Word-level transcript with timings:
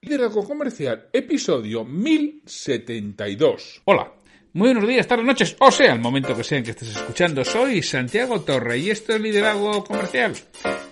Liderazgo 0.00 0.44
Comercial, 0.44 1.08
episodio 1.12 1.84
1072. 1.84 3.82
Hola, 3.84 4.12
muy 4.52 4.68
buenos 4.68 4.88
días, 4.88 5.08
tardes, 5.08 5.26
noches, 5.26 5.56
o 5.58 5.72
sea, 5.72 5.92
el 5.92 5.98
momento 5.98 6.36
que 6.36 6.44
sea 6.44 6.58
en 6.58 6.64
que 6.64 6.70
estés 6.70 6.90
escuchando. 6.94 7.44
Soy 7.44 7.82
Santiago 7.82 8.40
Torre 8.42 8.78
y 8.78 8.90
esto 8.90 9.14
es 9.14 9.20
Liderazgo 9.20 9.82
Comercial. 9.82 10.36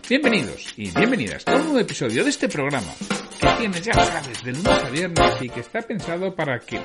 Bienvenidos 0.09 0.75
y 0.77 0.91
bienvenidas 0.91 1.47
a 1.47 1.55
un 1.55 1.63
nuevo 1.63 1.79
episodio 1.79 2.25
de 2.25 2.31
este 2.31 2.49
programa 2.49 2.93
que 3.41 3.47
tiene, 3.61 3.81
ya 3.81 3.93
sabes, 3.93 4.43
de 4.43 4.51
lunes 4.51 4.67
a 4.85 4.91
viernes 4.91 5.41
y 5.41 5.51
que 5.51 5.61
está 5.61 5.83
pensado 5.83 6.35
para 6.35 6.59
que 6.59 6.81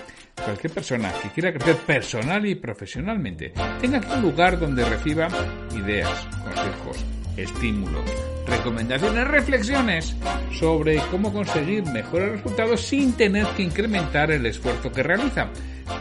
cualquier 0.46 0.74
persona 0.74 1.12
que 1.24 1.30
quiera 1.30 1.52
crecer 1.52 1.78
personal 1.78 2.46
y 2.46 2.54
profesionalmente 2.54 3.52
tenga 3.82 4.00
un 4.16 4.22
lugar 4.22 4.60
donde 4.60 4.86
reciba 4.86 5.28
ideas, 5.76 6.28
consejos, 6.44 7.04
estímulos, 7.36 8.31
recomendaciones, 8.62 9.28
reflexiones 9.28 10.16
sobre 10.52 11.00
cómo 11.10 11.34
conseguir 11.34 11.84
mejores 11.86 12.34
resultados 12.34 12.82
sin 12.82 13.14
tener 13.14 13.48
que 13.58 13.64
incrementar 13.64 14.30
el 14.30 14.46
esfuerzo 14.46 14.92
que 14.92 15.02
realiza. 15.02 15.50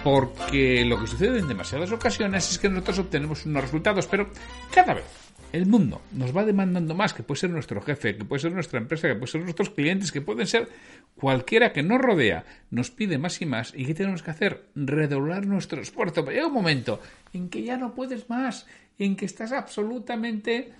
Porque 0.05 0.85
lo 0.85 1.01
que 1.01 1.07
sucede 1.07 1.39
en 1.39 1.49
demasiadas 1.49 1.91
ocasiones 1.91 2.51
es 2.51 2.59
que 2.59 2.69
nosotros 2.69 2.99
obtenemos 2.99 3.47
unos 3.47 3.63
resultados, 3.63 4.07
pero 4.07 4.29
cada 4.75 4.93
vez 4.93 5.05
el 5.53 5.65
mundo 5.65 6.03
nos 6.13 6.37
va 6.37 6.45
demandando 6.45 6.95
más, 6.95 7.15
que 7.15 7.23
puede 7.23 7.41
ser 7.41 7.49
nuestro 7.49 7.81
jefe, 7.81 8.15
que 8.15 8.27
puede 8.27 8.43
ser 8.43 8.53
nuestra 8.53 8.79
empresa, 8.79 9.09
que 9.09 9.15
puede 9.15 9.33
ser 9.33 9.41
nuestros 9.41 9.71
clientes, 9.71 10.13
que 10.13 10.21
pueden 10.21 10.47
ser 10.47 10.69
cualquiera 11.17 11.73
que 11.73 11.83
nos 11.83 11.99
rodea, 11.99 12.45
nos 12.71 12.91
pide 12.91 13.17
más 13.17 13.41
y 13.41 13.47
más. 13.47 13.73
¿Y 13.75 13.87
qué 13.87 13.95
tenemos 13.95 14.23
que 14.23 14.33
hacer? 14.33 14.67
Redoblar 14.75 15.47
nuestro 15.47 15.81
esfuerzo. 15.81 16.27
Pero 16.27 16.37
llega 16.37 16.47
un 16.49 16.53
momento 16.53 17.01
en 17.33 17.49
que 17.49 17.63
ya 17.63 17.79
no 17.79 17.95
puedes 17.95 18.29
más, 18.29 18.67
en 18.99 19.17
que 19.17 19.25
estás 19.25 19.51
absolutamente 19.53 20.75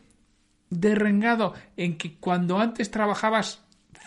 derrengado, 0.71 1.55
en 1.77 1.99
que 1.99 2.17
cuando 2.17 2.59
antes 2.59 2.91
trabajabas 2.91 3.65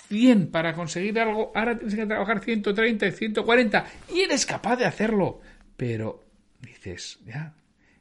100 0.07 0.51
para 0.51 0.73
conseguir 0.73 1.19
algo, 1.19 1.51
ahora 1.53 1.77
tienes 1.77 1.95
que 1.95 2.05
trabajar 2.05 2.43
130 2.43 3.07
y 3.07 3.11
140 3.11 3.85
y 4.13 4.21
eres 4.21 4.45
capaz 4.45 4.77
de 4.77 4.85
hacerlo. 4.85 5.41
Pero 5.77 6.23
dices, 6.61 7.19
ya, 7.25 7.53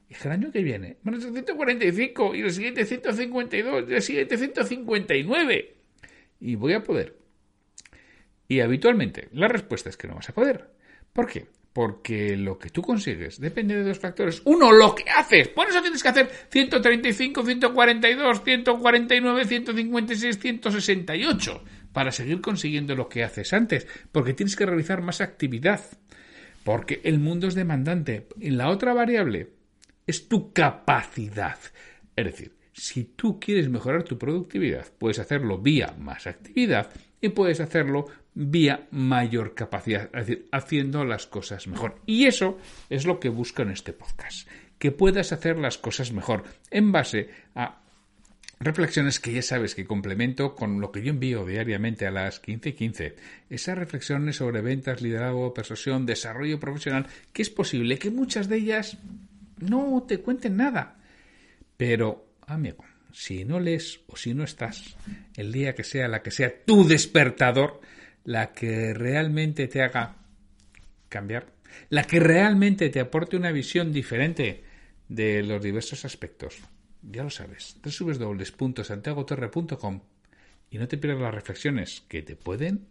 es 0.08 0.24
el 0.24 0.33
año 0.33 0.52
que 0.52 0.62
viene 0.62 0.98
van 1.02 1.16
a 1.16 1.20
ser 1.20 1.33
145 1.33 2.34
y 2.34 2.42
el 2.42 2.52
siguiente 2.52 2.84
152 2.84 3.90
y 3.90 3.94
el 3.94 4.02
siguiente 4.02 4.36
159. 4.36 5.74
Y 6.40 6.55
voy 6.56 6.74
a 6.74 6.83
poder. 6.83 7.16
Y 8.48 8.60
habitualmente 8.60 9.28
la 9.33 9.48
respuesta 9.48 9.88
es 9.88 9.96
que 9.96 10.08
no 10.08 10.16
vas 10.16 10.28
a 10.28 10.34
poder. 10.34 10.70
¿Por 11.12 11.27
qué? 11.27 11.46
Porque 11.73 12.37
lo 12.37 12.59
que 12.59 12.69
tú 12.69 12.83
consigues 12.83 13.41
depende 13.41 13.75
de 13.75 13.84
dos 13.84 13.98
factores. 13.98 14.42
Uno, 14.45 14.73
lo 14.73 14.95
que 14.95 15.09
haces. 15.09 15.48
Por 15.48 15.69
eso 15.69 15.81
tienes 15.81 16.03
que 16.03 16.09
hacer 16.09 16.31
135, 16.51 17.45
142, 17.45 18.42
149, 18.45 19.45
156, 19.47 20.39
168 20.39 21.64
para 21.92 22.12
seguir 22.12 22.41
consiguiendo 22.41 22.95
lo 22.95 23.09
que 23.09 23.25
haces 23.25 23.53
antes. 23.53 23.87
Porque 24.12 24.34
tienes 24.34 24.56
que 24.56 24.67
realizar 24.67 25.01
más 25.01 25.20
actividad. 25.20 25.81
Porque 26.64 27.01
el 27.05 27.19
mundo 27.19 27.48
es 27.48 27.55
demandante. 27.55 28.29
En 28.41 28.59
la 28.59 28.69
otra 28.69 28.92
variable 28.92 29.51
es 30.07 30.29
tu 30.29 30.53
capacidad. 30.53 31.58
Es 32.17 32.25
decir, 32.25 32.52
si 32.73 33.05
tú 33.05 33.39
quieres 33.41 33.69
mejorar 33.69 34.02
tu 34.02 34.19
productividad, 34.19 34.86
puedes 34.98 35.19
hacerlo 35.19 35.58
vía 35.58 35.95
más 35.98 36.27
actividad 36.27 36.91
y 37.20 37.30
puedes 37.30 37.61
hacerlo 37.61 38.07
vía 38.35 38.89
mayor 38.91 39.55
capacidad, 39.55 40.11
es 40.15 40.27
decir, 40.27 40.48
haciendo 40.53 41.05
las 41.05 41.27
cosas 41.27 41.67
mejor. 41.67 42.01
Y 42.07 42.27
eso 42.27 42.59
es 42.89 43.05
lo 43.05 43.20
que 43.20 43.29
busco 43.29 43.63
en 43.63 43.70
este 43.70 43.93
podcast, 43.93 44.48
que 44.79 44.91
puedas 44.91 45.33
hacer 45.33 45.59
las 45.59 45.79
cosas 45.79 46.13
mejor 46.13 46.45
en 46.70 46.93
base 46.93 47.31
a 47.55 47.83
reflexiones 48.63 49.19
que 49.19 49.33
ya 49.33 49.43
sabes 49.43 49.75
que 49.75 49.85
complemento 49.85 50.55
con 50.55 50.81
lo 50.81 50.93
que 50.93 51.03
yo 51.03 51.11
envío 51.11 51.45
diariamente 51.45 52.07
a 52.07 52.11
las 52.11 52.41
15 52.41 52.69
y 52.69 52.73
15. 52.73 53.17
Esas 53.51 53.77
reflexiones 53.77 54.37
sobre 54.37 54.61
ventas, 54.61 55.03
liderazgo, 55.03 55.53
persuasión, 55.53 56.07
desarrollo 56.07 56.61
profesional, 56.61 57.07
que 57.33 57.43
es 57.43 57.51
posible 57.51 57.99
que 57.99 58.11
muchas 58.11 58.49
de 58.49 58.57
ellas 58.57 58.99
no 59.59 60.05
te 60.07 60.19
cuenten 60.19 60.57
nada. 60.57 60.97
Pero, 61.77 62.27
amigo, 62.47 62.85
si 63.13 63.45
no 63.45 63.61
lees 63.61 64.01
o 64.07 64.17
si 64.17 64.35
no 64.35 64.45
estás, 64.45 64.97
el 65.37 65.53
día 65.53 65.75
que 65.75 65.85
sea 65.85 66.09
la 66.09 66.23
que 66.23 66.31
sea 66.31 66.64
tu 66.64 66.87
despertador, 66.87 67.81
la 68.24 68.52
que 68.52 68.94
realmente 68.94 69.68
te 69.68 69.83
haga 69.83 70.16
cambiar, 71.08 71.46
la 71.90 72.05
que 72.05 72.20
realmente 72.20 72.88
te 72.90 73.00
aporte 73.00 73.36
una 73.36 73.52
visión 73.52 73.92
diferente 73.92 74.64
de 75.08 75.42
los 75.42 75.62
diversos 75.62 76.05
aspectos. 76.05 76.58
Ya 77.02 77.24
lo 77.24 77.30
sabes, 77.30 77.77
www.santiagotorre.com 77.83 80.00
y 80.70 80.78
no 80.78 80.86
te 80.88 80.98
pierdas 80.98 81.20
las 81.20 81.34
reflexiones 81.34 82.05
que 82.08 82.22
te 82.22 82.36
pueden 82.36 82.86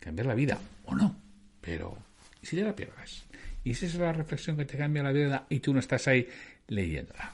cambiar 0.00 0.26
la 0.26 0.34
vida 0.34 0.58
o 0.86 0.94
no, 0.94 1.14
pero 1.60 1.98
¿y 2.42 2.46
si 2.46 2.56
ya 2.56 2.64
la 2.64 2.74
pierdas? 2.74 3.24
¿Y 3.64 3.74
si 3.74 3.86
esa 3.86 3.96
es 3.96 4.00
la 4.00 4.12
reflexión 4.12 4.56
que 4.56 4.64
te 4.64 4.76
cambia 4.76 5.04
la 5.04 5.12
vida 5.12 5.46
y 5.48 5.60
tú 5.60 5.72
no 5.72 5.78
estás 5.78 6.08
ahí 6.08 6.28
leyéndola? 6.66 7.32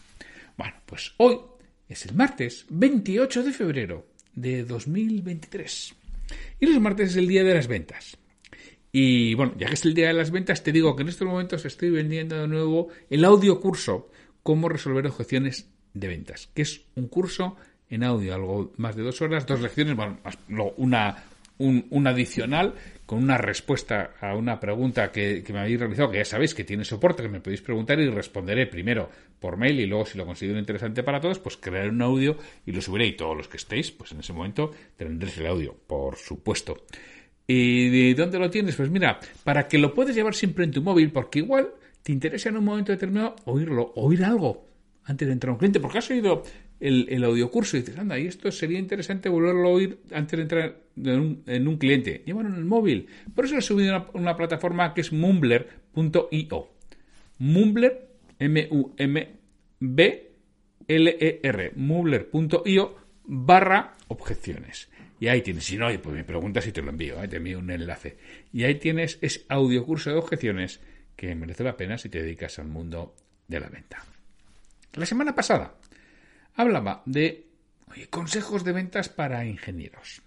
Bueno, 0.57 0.75
pues 0.85 1.15
hoy 1.17 1.39
es 1.89 2.05
el 2.05 2.15
martes 2.15 2.67
28 2.69 3.45
de 3.45 3.53
febrero 3.53 4.07
de 4.35 4.65
2023. 4.65 5.95
Y 6.61 6.67
los 6.67 6.81
martes 6.81 7.11
es 7.11 7.17
el 7.17 7.29
día 7.29 7.45
de 7.45 7.55
las 7.55 7.67
ventas. 7.67 8.19
Y 8.93 9.35
bueno, 9.35 9.55
ya 9.59 9.69
que 9.69 9.75
es 9.75 9.85
el 9.85 9.95
día 9.95 10.09
de 10.09 10.15
las 10.15 10.31
ventas, 10.31 10.63
te 10.63 10.73
digo 10.73 10.97
que 10.97 11.03
en 11.03 11.09
estos 11.09 11.29
momentos 11.29 11.65
estoy 11.65 11.91
vendiendo 11.91 12.37
de 12.37 12.49
nuevo 12.49 12.89
el 13.11 13.25
audio 13.25 13.61
curso 13.61 14.11
Cómo 14.43 14.71
resolver 14.71 15.07
objeciones 15.07 15.69
de 15.93 16.09
ventas, 16.09 16.49
que 16.55 16.63
es 16.63 16.87
un 16.95 17.09
curso 17.09 17.57
en 17.91 18.03
audio, 18.03 18.35
algo 18.35 18.73
más 18.77 18.97
de 18.97 19.03
dos 19.03 19.21
horas, 19.21 19.47
dos 19.47 19.61
lecciones, 19.61 19.95
bueno, 19.97 20.19
una, 20.77 21.23
un, 21.59 22.07
adicional 22.07 22.75
con 23.07 23.23
una 23.23 23.39
respuesta 23.39 24.13
a 24.21 24.37
una 24.37 24.61
pregunta 24.61 25.11
que, 25.11 25.45
me 25.53 25.61
habéis 25.61 25.81
realizado, 25.81 26.11
que 26.11 26.19
ya 26.19 26.25
sabéis 26.25 26.55
que 26.55 26.65
tiene 26.65 26.85
soporte, 26.85 27.23
que 27.23 27.29
me 27.29 27.41
podéis 27.41 27.63
preguntar 27.63 27.99
y 28.01 28.09
responderé 28.09 28.67
primero 28.67 29.11
por 29.41 29.57
mail 29.57 29.81
y 29.81 29.87
luego, 29.87 30.07
si 30.07 30.19
lo 30.19 30.27
considero 30.27 30.59
interesante 30.59 31.03
para 31.03 31.21
todos, 31.21 31.39
pues 31.39 31.57
crearé 31.57 31.89
un 31.89 32.03
audio 32.03 32.37
y 32.67 32.73
lo 32.73 32.81
subiré 32.81 33.07
y 33.07 33.17
todos 33.17 33.37
los 33.37 33.49
que 33.49 33.57
estéis, 33.57 33.91
pues 33.91 34.13
en 34.13 34.21
ese 34.21 34.33
momento 34.33 34.73
tendréis 34.97 35.39
el 35.39 35.47
audio, 35.47 35.75
por 35.87 36.17
supuesto. 36.17 36.85
¿Y 37.47 37.89
de 37.89 38.15
dónde 38.15 38.39
lo 38.39 38.51
tienes? 38.51 38.77
Pues 38.77 38.91
mira, 38.91 39.19
para 39.43 39.67
que 39.67 39.79
lo 39.79 39.95
puedas 39.95 40.15
llevar 40.15 40.35
siempre 40.35 40.65
en 40.65 40.71
tu 40.71 40.83
móvil, 40.83 41.11
porque 41.11 41.39
igual 41.39 41.71
te 42.03 42.13
interesa 42.13 42.51
en 42.51 42.59
un 42.59 42.65
momento 42.65 42.93
determinado 42.93 43.37
oírlo, 43.47 43.93
oír 43.97 44.23
algo 44.25 44.69
antes 45.05 45.27
de 45.27 45.33
entrar 45.33 45.51
a 45.51 45.53
un 45.55 45.59
cliente, 45.59 45.81
porque 45.81 45.99
has 45.99 46.11
oído 46.11 46.43
el, 46.81 47.25
audiocurso 47.25 47.77
y 47.77 47.81
dices, 47.81 47.99
anda, 47.99 48.19
y 48.19 48.27
esto 48.27 48.51
sería 48.53 48.79
interesante 48.79 49.29
volverlo 49.29 49.69
a 49.69 49.73
oír 49.73 49.99
antes 50.13 50.37
de 50.37 50.43
entrar 50.43 50.81
en 50.97 51.21
un, 51.21 51.43
en 51.47 51.69
un 51.69 51.77
cliente. 51.77 52.23
Llévalo 52.25 52.49
en 52.49 52.55
el 52.55 52.65
móvil. 52.65 53.09
Por 53.35 53.45
eso 53.45 53.57
he 53.57 53.63
subido 53.63 53.97
una, 53.97 54.07
una 54.15 54.37
plataforma 54.37 54.95
que 54.95 55.01
es 55.01 55.13
mumbler.io. 55.13 56.69
Mumbler, 57.39 58.09
M-U-M-B-L-E-R, 58.39 59.33
mumbler.io 61.77 62.97
barra 63.25 63.97
objeciones. 64.09 64.89
Y 65.21 65.27
ahí 65.29 65.43
tienes, 65.43 65.65
si 65.65 65.77
no, 65.77 65.89
pues 66.01 66.15
me 66.15 66.25
preguntas 66.25 66.67
y 66.67 66.73
te 66.73 66.81
lo 66.81 66.91
envío, 66.91 67.23
¿eh? 67.23 67.29
te 67.29 67.39
envío 67.39 67.59
un 67.59 67.71
enlace. 67.71 68.17
Y 68.53 68.63
ahí 68.65 68.77
tienes 68.77 69.19
ese 69.21 69.45
audiocurso 69.49 70.11
de 70.11 70.17
objeciones 70.17 70.81
que 71.17 71.35
merece 71.35 71.65
la 71.65 71.77
pena 71.77 71.99
si 71.99 72.09
te 72.09 72.23
dedicas 72.23 72.61
al 72.61 72.69
mundo 72.69 73.17
de 73.49 73.59
la 73.59 73.69
venta. 73.69 74.05
La 74.95 75.07
semana 75.07 75.35
pasada 75.35 75.75
hablaba 76.59 77.03
de 77.07 77.47
consejos 78.11 78.65
de 78.65 78.73
ventas 78.73 79.09
para 79.09 79.47
ingenieros. 79.47 80.23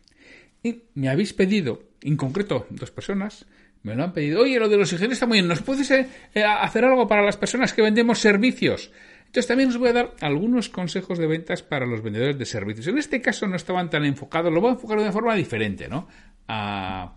Y 0.64 0.84
me 0.96 1.10
habéis 1.10 1.34
pedido, 1.34 1.84
en 2.02 2.18
concreto 2.18 2.68
dos 2.70 2.90
personas, 2.90 3.46
me 3.84 3.96
lo 3.96 4.04
han 4.04 4.14
pedido, 4.14 4.42
oye, 4.42 4.60
lo 4.60 4.70
de 4.70 4.78
los 4.78 4.92
ingenieros 4.92 5.18
está 5.18 5.28
muy 5.28 5.38
bien, 5.38 5.48
¿nos 5.48 5.62
puedes 5.62 5.92
eh, 5.92 6.08
eh, 6.34 6.44
hacer 6.44 6.86
algo 6.86 7.08
para 7.08 7.22
las 7.22 7.38
personas 7.38 7.74
que 7.74 7.82
vendemos 7.82 8.20
servicios? 8.20 8.92
Entonces 9.26 9.48
también 9.48 9.70
os 9.70 9.78
voy 9.78 9.90
a 9.90 9.94
dar 9.94 10.16
algunos 10.22 10.70
consejos 10.70 11.18
de 11.18 11.28
ventas 11.28 11.64
para 11.64 11.86
los 11.86 12.02
vendedores 12.02 12.38
de 12.38 12.46
servicios. 12.46 12.88
En 12.88 12.98
este 12.98 13.22
caso 13.22 13.48
no 13.48 13.56
estaban 13.56 13.90
tan 13.90 14.06
enfocados, 14.06 14.54
lo 14.54 14.62
voy 14.62 14.70
a 14.70 14.74
enfocar 14.74 14.98
de 14.98 15.04
una 15.04 15.12
forma 15.12 15.36
diferente, 15.36 15.88
¿no? 15.88 16.08
A, 16.48 17.16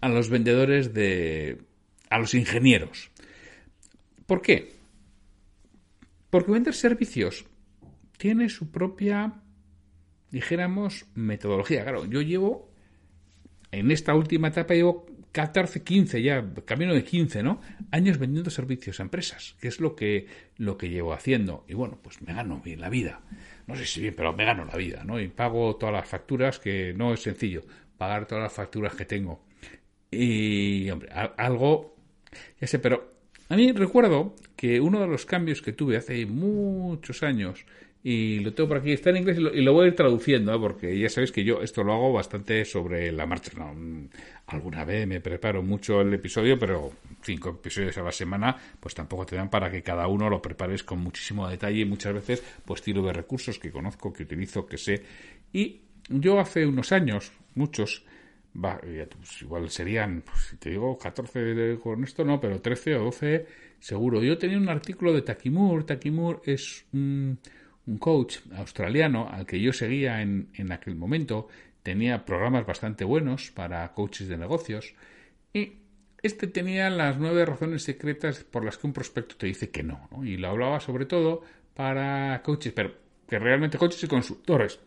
a 0.00 0.08
los 0.08 0.28
vendedores 0.28 0.92
de... 0.94 1.58
a 2.08 2.18
los 2.18 2.34
ingenieros. 2.34 3.10
¿Por 4.26 4.42
qué? 4.42 4.72
Porque 6.30 6.52
vender 6.52 6.74
servicios 6.74 7.44
tiene 8.20 8.50
su 8.50 8.70
propia, 8.70 9.32
dijéramos, 10.30 11.06
metodología. 11.14 11.84
Claro, 11.84 12.04
yo 12.04 12.20
llevo 12.20 12.70
en 13.72 13.90
esta 13.90 14.14
última 14.14 14.48
etapa 14.48 14.74
llevo 14.74 15.06
14, 15.32 15.82
15 15.82 16.22
ya, 16.22 16.44
camino 16.66 16.92
de 16.92 17.02
15, 17.02 17.42
¿no? 17.42 17.62
Años 17.90 18.18
vendiendo 18.18 18.50
servicios 18.50 19.00
a 19.00 19.04
empresas, 19.04 19.56
que 19.58 19.68
es 19.68 19.80
lo 19.80 19.96
que, 19.96 20.26
lo 20.58 20.76
que 20.76 20.90
llevo 20.90 21.14
haciendo. 21.14 21.64
Y 21.66 21.72
bueno, 21.72 21.98
pues 22.02 22.20
me 22.20 22.34
gano 22.34 22.60
bien 22.62 22.82
la 22.82 22.90
vida. 22.90 23.22
No 23.66 23.74
sé 23.74 23.86
si 23.86 24.02
bien, 24.02 24.12
pero 24.14 24.34
me 24.34 24.44
gano 24.44 24.66
la 24.66 24.76
vida, 24.76 25.02
¿no? 25.02 25.18
Y 25.18 25.28
pago 25.28 25.76
todas 25.76 25.94
las 25.94 26.06
facturas, 26.06 26.58
que 26.58 26.92
no 26.94 27.14
es 27.14 27.22
sencillo, 27.22 27.62
pagar 27.96 28.26
todas 28.26 28.44
las 28.44 28.52
facturas 28.52 28.94
que 28.94 29.06
tengo. 29.06 29.42
Y, 30.10 30.90
hombre, 30.90 31.08
algo, 31.38 31.96
ya 32.60 32.66
sé, 32.66 32.78
pero 32.80 33.14
a 33.48 33.56
mí 33.56 33.72
recuerdo 33.72 34.36
que 34.56 34.78
uno 34.78 35.00
de 35.00 35.06
los 35.06 35.24
cambios 35.24 35.62
que 35.62 35.72
tuve 35.72 35.96
hace 35.96 36.26
muchos 36.26 37.22
años 37.22 37.64
y 38.02 38.38
lo 38.38 38.54
tengo 38.54 38.68
por 38.68 38.78
aquí, 38.78 38.92
está 38.92 39.10
en 39.10 39.18
inglés 39.18 39.36
y 39.38 39.60
lo, 39.60 39.72
voy 39.74 39.84
a 39.84 39.88
ir 39.88 39.94
traduciendo, 39.94 40.54
¿eh? 40.54 40.58
porque 40.58 40.98
ya 40.98 41.10
sabéis 41.10 41.32
que 41.32 41.44
yo 41.44 41.60
esto 41.60 41.84
lo 41.84 41.92
hago 41.92 42.12
bastante 42.12 42.64
sobre 42.64 43.12
la 43.12 43.26
marcha. 43.26 43.52
No, 43.58 43.74
mm, 43.74 44.08
alguna 44.46 44.84
vez 44.86 45.06
me 45.06 45.20
preparo 45.20 45.62
mucho 45.62 46.00
el 46.00 46.14
episodio, 46.14 46.58
pero 46.58 46.92
cinco 47.22 47.50
episodios 47.50 47.98
a 47.98 48.02
la 48.02 48.12
semana, 48.12 48.56
pues 48.80 48.94
tampoco 48.94 49.26
te 49.26 49.36
dan 49.36 49.50
para 49.50 49.70
que 49.70 49.82
cada 49.82 50.06
uno 50.06 50.30
lo 50.30 50.40
prepares 50.40 50.82
con 50.82 51.00
muchísimo 51.00 51.46
detalle 51.46 51.80
y 51.80 51.84
muchas 51.84 52.14
veces 52.14 52.42
pues 52.64 52.80
tiro 52.80 53.02
de 53.02 53.12
recursos 53.12 53.58
que 53.58 53.70
conozco, 53.70 54.12
que 54.12 54.22
utilizo, 54.22 54.64
que 54.64 54.78
sé. 54.78 55.02
Y 55.52 55.82
yo 56.08 56.40
hace 56.40 56.64
unos 56.64 56.92
años, 56.92 57.32
muchos, 57.54 58.06
va, 58.56 58.80
pues 58.80 59.42
igual 59.42 59.68
serían, 59.68 60.22
pues, 60.22 60.38
si 60.50 60.56
te 60.56 60.70
digo 60.70 60.96
14 60.96 61.78
con 61.82 62.02
esto, 62.02 62.24
no, 62.24 62.40
pero 62.40 62.62
13 62.62 62.96
o 62.96 63.04
12 63.04 63.46
seguro. 63.78 64.22
Yo 64.22 64.38
tenía 64.38 64.56
un 64.56 64.68
artículo 64.68 65.12
de 65.12 65.22
Takimur. 65.22 65.84
Takimur 65.84 66.42
es 66.44 66.84
un 66.92 67.38
un 67.90 67.98
coach 67.98 68.38
australiano 68.56 69.28
al 69.28 69.44
que 69.44 69.60
yo 69.60 69.72
seguía 69.72 70.22
en, 70.22 70.48
en 70.54 70.70
aquel 70.70 70.94
momento, 70.94 71.48
tenía 71.82 72.24
programas 72.24 72.64
bastante 72.64 73.04
buenos 73.04 73.50
para 73.50 73.92
coaches 73.92 74.28
de 74.28 74.36
negocios 74.36 74.94
y 75.52 75.72
este 76.22 76.46
tenía 76.46 76.88
las 76.88 77.18
nueve 77.18 77.44
razones 77.44 77.82
secretas 77.82 78.44
por 78.44 78.64
las 78.64 78.78
que 78.78 78.86
un 78.86 78.92
prospecto 78.92 79.36
te 79.36 79.46
dice 79.46 79.70
que 79.70 79.82
no, 79.82 80.08
y 80.22 80.36
lo 80.36 80.48
hablaba 80.48 80.78
sobre 80.78 81.06
todo 81.06 81.42
para 81.74 82.40
coaches, 82.42 82.72
pero 82.72 82.94
que 83.28 83.38
realmente 83.38 83.78
coaches 83.78 84.04
y 84.04 84.06
consultores. 84.06 84.78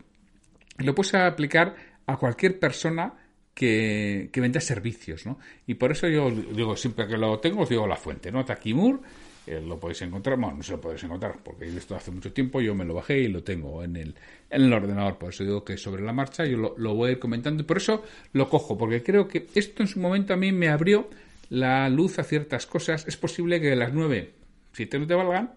Lo 0.78 0.94
puedes 0.94 1.14
aplicar 1.14 1.74
a 2.06 2.16
cualquier 2.16 2.58
persona 2.58 3.12
que, 3.52 4.30
que 4.32 4.40
venda 4.40 4.60
servicios, 4.60 5.26
¿no? 5.26 5.38
Y 5.66 5.74
por 5.74 5.92
eso 5.92 6.08
yo 6.08 6.30
digo, 6.30 6.76
siempre 6.76 7.06
que 7.06 7.16
lo 7.16 7.38
tengo, 7.38 7.62
os 7.62 7.68
digo 7.68 7.86
la 7.86 7.96
fuente, 7.96 8.32
¿no? 8.32 8.44
Takimur, 8.44 9.00
lo 9.46 9.78
podéis 9.78 10.02
encontrar, 10.02 10.38
bueno, 10.38 10.56
no 10.56 10.62
se 10.62 10.72
lo 10.72 10.80
podéis 10.80 11.04
encontrar 11.04 11.38
porque 11.42 11.66
esto 11.66 11.94
hace 11.94 12.10
mucho 12.10 12.32
tiempo, 12.32 12.60
yo 12.60 12.74
me 12.74 12.84
lo 12.84 12.94
bajé 12.94 13.20
y 13.20 13.28
lo 13.28 13.42
tengo 13.42 13.84
en 13.84 13.96
el, 13.96 14.14
en 14.50 14.62
el 14.62 14.72
ordenador, 14.72 15.18
por 15.18 15.30
eso 15.30 15.44
digo 15.44 15.64
que 15.64 15.76
sobre 15.76 16.02
la 16.02 16.12
marcha 16.12 16.46
yo 16.46 16.74
lo, 16.76 16.94
voy 16.94 17.10
a 17.10 17.12
ir 17.12 17.18
comentando 17.18 17.62
y 17.62 17.66
por 17.66 17.76
eso 17.76 18.02
lo 18.32 18.48
cojo, 18.48 18.78
porque 18.78 19.02
creo 19.02 19.28
que 19.28 19.46
esto 19.54 19.82
en 19.82 19.88
su 19.88 20.00
momento 20.00 20.32
a 20.32 20.36
mí 20.36 20.52
me 20.52 20.68
abrió 20.68 21.08
la 21.50 21.88
luz 21.88 22.18
a 22.18 22.24
ciertas 22.24 22.66
cosas. 22.66 23.06
Es 23.06 23.16
posible 23.16 23.60
que 23.60 23.76
las 23.76 23.92
nueve, 23.92 24.32
siete 24.72 24.98
no 24.98 25.06
te 25.06 25.14
valgan 25.14 25.52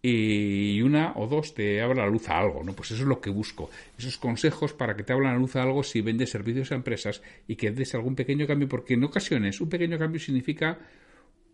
y 0.00 0.82
una 0.82 1.12
o 1.16 1.26
dos 1.26 1.54
te 1.54 1.80
abra 1.80 2.04
la 2.04 2.10
luz 2.10 2.28
a 2.28 2.38
algo, 2.38 2.62
¿no? 2.62 2.74
Pues 2.74 2.90
eso 2.90 3.02
es 3.02 3.08
lo 3.08 3.20
que 3.20 3.30
busco. 3.30 3.70
Esos 3.98 4.18
consejos 4.18 4.74
para 4.74 4.96
que 4.96 5.02
te 5.02 5.14
abran 5.14 5.32
la 5.32 5.38
luz 5.38 5.56
a 5.56 5.62
algo 5.62 5.82
si 5.82 6.02
vendes 6.02 6.30
servicios 6.30 6.72
a 6.72 6.74
empresas 6.74 7.22
y 7.48 7.56
que 7.56 7.70
des 7.70 7.94
algún 7.94 8.14
pequeño 8.14 8.46
cambio, 8.46 8.68
porque 8.68 8.94
en 8.94 9.04
ocasiones 9.04 9.60
un 9.60 9.70
pequeño 9.70 9.98
cambio 9.98 10.20
significa 10.20 10.78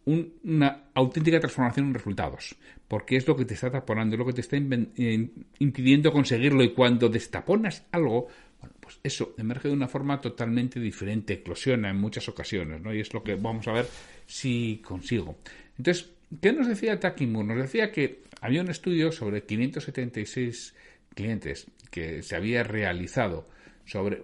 una 0.04 0.90
auténtica 0.94 1.40
transformación 1.40 1.88
en 1.88 1.94
resultados, 1.94 2.56
porque 2.88 3.16
es 3.16 3.26
lo 3.28 3.36
que 3.36 3.44
te 3.44 3.54
está 3.54 3.70
taponando, 3.70 4.14
es 4.14 4.18
lo 4.18 4.26
que 4.26 4.32
te 4.32 4.40
está 4.40 4.56
impidiendo 4.56 6.12
conseguirlo 6.12 6.62
y 6.62 6.72
cuando 6.72 7.08
destaponas 7.08 7.86
algo, 7.92 8.28
bueno, 8.60 8.74
pues 8.80 8.98
eso 9.02 9.34
emerge 9.38 9.68
de 9.68 9.74
una 9.74 9.88
forma 9.88 10.20
totalmente 10.20 10.80
diferente, 10.80 11.34
eclosiona 11.34 11.90
en 11.90 11.96
muchas 11.96 12.28
ocasiones, 12.28 12.80
¿no? 12.80 12.94
Y 12.94 13.00
es 13.00 13.12
lo 13.14 13.22
que 13.22 13.34
vamos 13.34 13.68
a 13.68 13.72
ver 13.72 13.86
si 14.26 14.80
consigo. 14.84 15.36
Entonces, 15.78 16.10
¿qué 16.40 16.52
nos 16.52 16.66
decía 16.66 16.98
Takimur? 16.98 17.44
Nos 17.44 17.58
decía 17.58 17.92
que 17.92 18.22
había 18.40 18.62
un 18.62 18.70
estudio 18.70 19.12
sobre 19.12 19.44
576 19.44 20.74
clientes 21.14 21.66
que 21.90 22.22
se 22.22 22.36
había 22.36 22.62
realizado 22.62 23.48
sobre, 23.84 24.22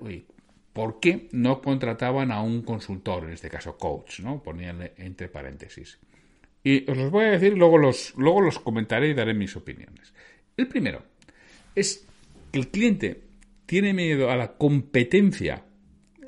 ¿por 0.77 1.01
qué 1.01 1.31
no 1.33 1.63
contrataban 1.63 2.31
a 2.31 2.43
un 2.43 2.61
consultor, 2.61 3.25
en 3.25 3.31
este 3.31 3.49
caso 3.49 3.79
coach, 3.79 4.21
¿no? 4.21 4.43
Ponían 4.43 4.91
entre 4.99 5.31
paréntesis. 5.31 5.99
Y 6.63 6.89
os 6.91 6.99
los 6.99 7.11
voy 7.11 7.25
a 7.25 7.31
decir, 7.31 7.57
luego 7.57 7.79
los, 7.79 8.13
luego 8.19 8.43
los 8.43 8.59
comentaré 8.59 9.09
y 9.09 9.15
daré 9.15 9.33
mis 9.33 9.57
opiniones. 9.57 10.13
El 10.55 10.69
primero 10.69 11.03
es 11.75 12.07
que 12.53 12.59
el 12.59 12.69
cliente 12.69 13.23
tiene 13.65 13.95
miedo 13.95 14.31
a 14.31 14.37
la 14.37 14.53
competencia 14.59 15.65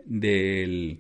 del, 0.06 0.98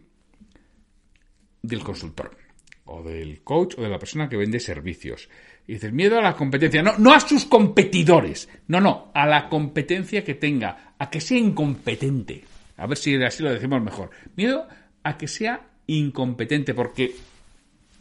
del 1.62 1.82
consultor 1.82 2.36
o 2.84 3.02
del 3.02 3.42
coach 3.42 3.76
o 3.78 3.82
de 3.82 3.88
la 3.88 3.98
persona 3.98 4.28
que 4.28 4.36
vende 4.36 4.60
servicios. 4.60 5.30
Y 5.66 5.72
dices, 5.72 5.90
miedo 5.90 6.18
a 6.18 6.22
la 6.22 6.34
competencia. 6.34 6.82
No, 6.82 6.98
no 6.98 7.14
a 7.14 7.20
sus 7.20 7.46
competidores. 7.46 8.46
No, 8.66 8.78
no, 8.78 9.10
a 9.14 9.26
la 9.26 9.48
competencia 9.48 10.22
que 10.22 10.34
tenga, 10.34 10.96
a 10.98 11.08
que 11.08 11.22
sea 11.22 11.38
incompetente. 11.38 12.44
A 12.78 12.86
ver 12.86 12.96
si 12.96 13.14
así 13.22 13.42
lo 13.42 13.52
decimos 13.52 13.82
mejor. 13.82 14.10
Miedo 14.36 14.66
a 15.02 15.18
que 15.18 15.28
sea 15.28 15.68
incompetente, 15.86 16.74
porque 16.74 17.14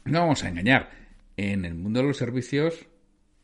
no 0.05 0.21
vamos 0.21 0.43
a 0.43 0.49
engañar. 0.49 0.91
En 1.35 1.65
el 1.65 1.75
mundo 1.75 1.99
de 1.99 2.07
los 2.07 2.17
servicios 2.17 2.87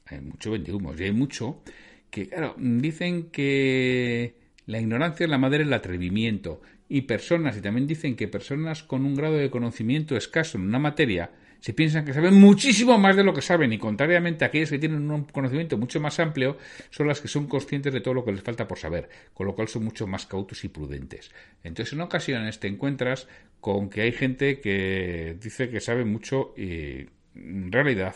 hay 0.06 0.22
mucho 0.22 0.52
vendehumos 0.52 1.00
y 1.00 1.06
hay 1.06 1.12
mucho 1.12 1.62
que, 2.10 2.30
claro, 2.30 2.56
dicen 2.58 3.30
que 3.32 4.36
la 4.66 4.80
ignorancia 4.80 5.26
es 5.26 5.30
la 5.30 5.38
madre 5.38 5.60
del 5.60 5.74
atrevimiento. 5.74 6.62
Y 6.88 7.02
personas, 7.02 7.58
y 7.58 7.62
también 7.62 7.88
dicen 7.88 8.16
que 8.16 8.28
personas 8.28 8.84
con 8.84 9.04
un 9.06 9.16
grado 9.16 9.38
de 9.38 9.50
conocimiento 9.50 10.16
escaso 10.16 10.58
en 10.58 10.66
una 10.66 10.80
materia 10.80 11.32
se 11.64 11.74
piensan 11.74 12.04
que 12.04 12.12
saben 12.12 12.34
muchísimo 12.34 12.98
más 12.98 13.16
de 13.16 13.24
lo 13.24 13.34
que 13.34 13.42
saben 13.42 13.72
y 13.72 13.78
contrariamente 13.78 14.44
a 14.44 14.50
aquellos 14.50 14.70
que 14.70 14.80
tienen 14.80 15.10
un 15.10 15.24
conocimiento 15.24 15.78
mucho 15.78 16.02
más 16.02 16.20
amplio 16.20 16.58
son 16.90 17.08
las 17.08 17.22
que 17.22 17.30
son 17.30 17.48
conscientes 17.48 17.94
de 17.94 18.02
todo 18.02 18.16
lo 18.16 18.26
que 18.26 18.34
les 18.34 18.44
falta 18.44 18.68
por 18.68 18.78
saber, 18.78 19.08
con 19.34 19.48
lo 19.48 19.56
cual 19.56 19.70
son 19.70 19.86
mucho 19.86 20.06
más 20.06 20.26
cautos 20.26 20.66
y 20.66 20.68
prudentes. 20.68 21.32
Entonces 21.64 21.94
en 21.94 22.02
ocasiones 22.02 22.60
te 22.60 22.68
encuentras 22.68 23.30
con 23.62 23.90
que 23.90 24.02
hay 24.02 24.12
gente 24.12 24.60
que 24.60 25.38
dice 25.42 25.70
que 25.70 25.80
sabe 25.80 26.04
mucho 26.04 26.54
y 26.58 27.08
en 27.36 27.72
realidad 27.72 28.16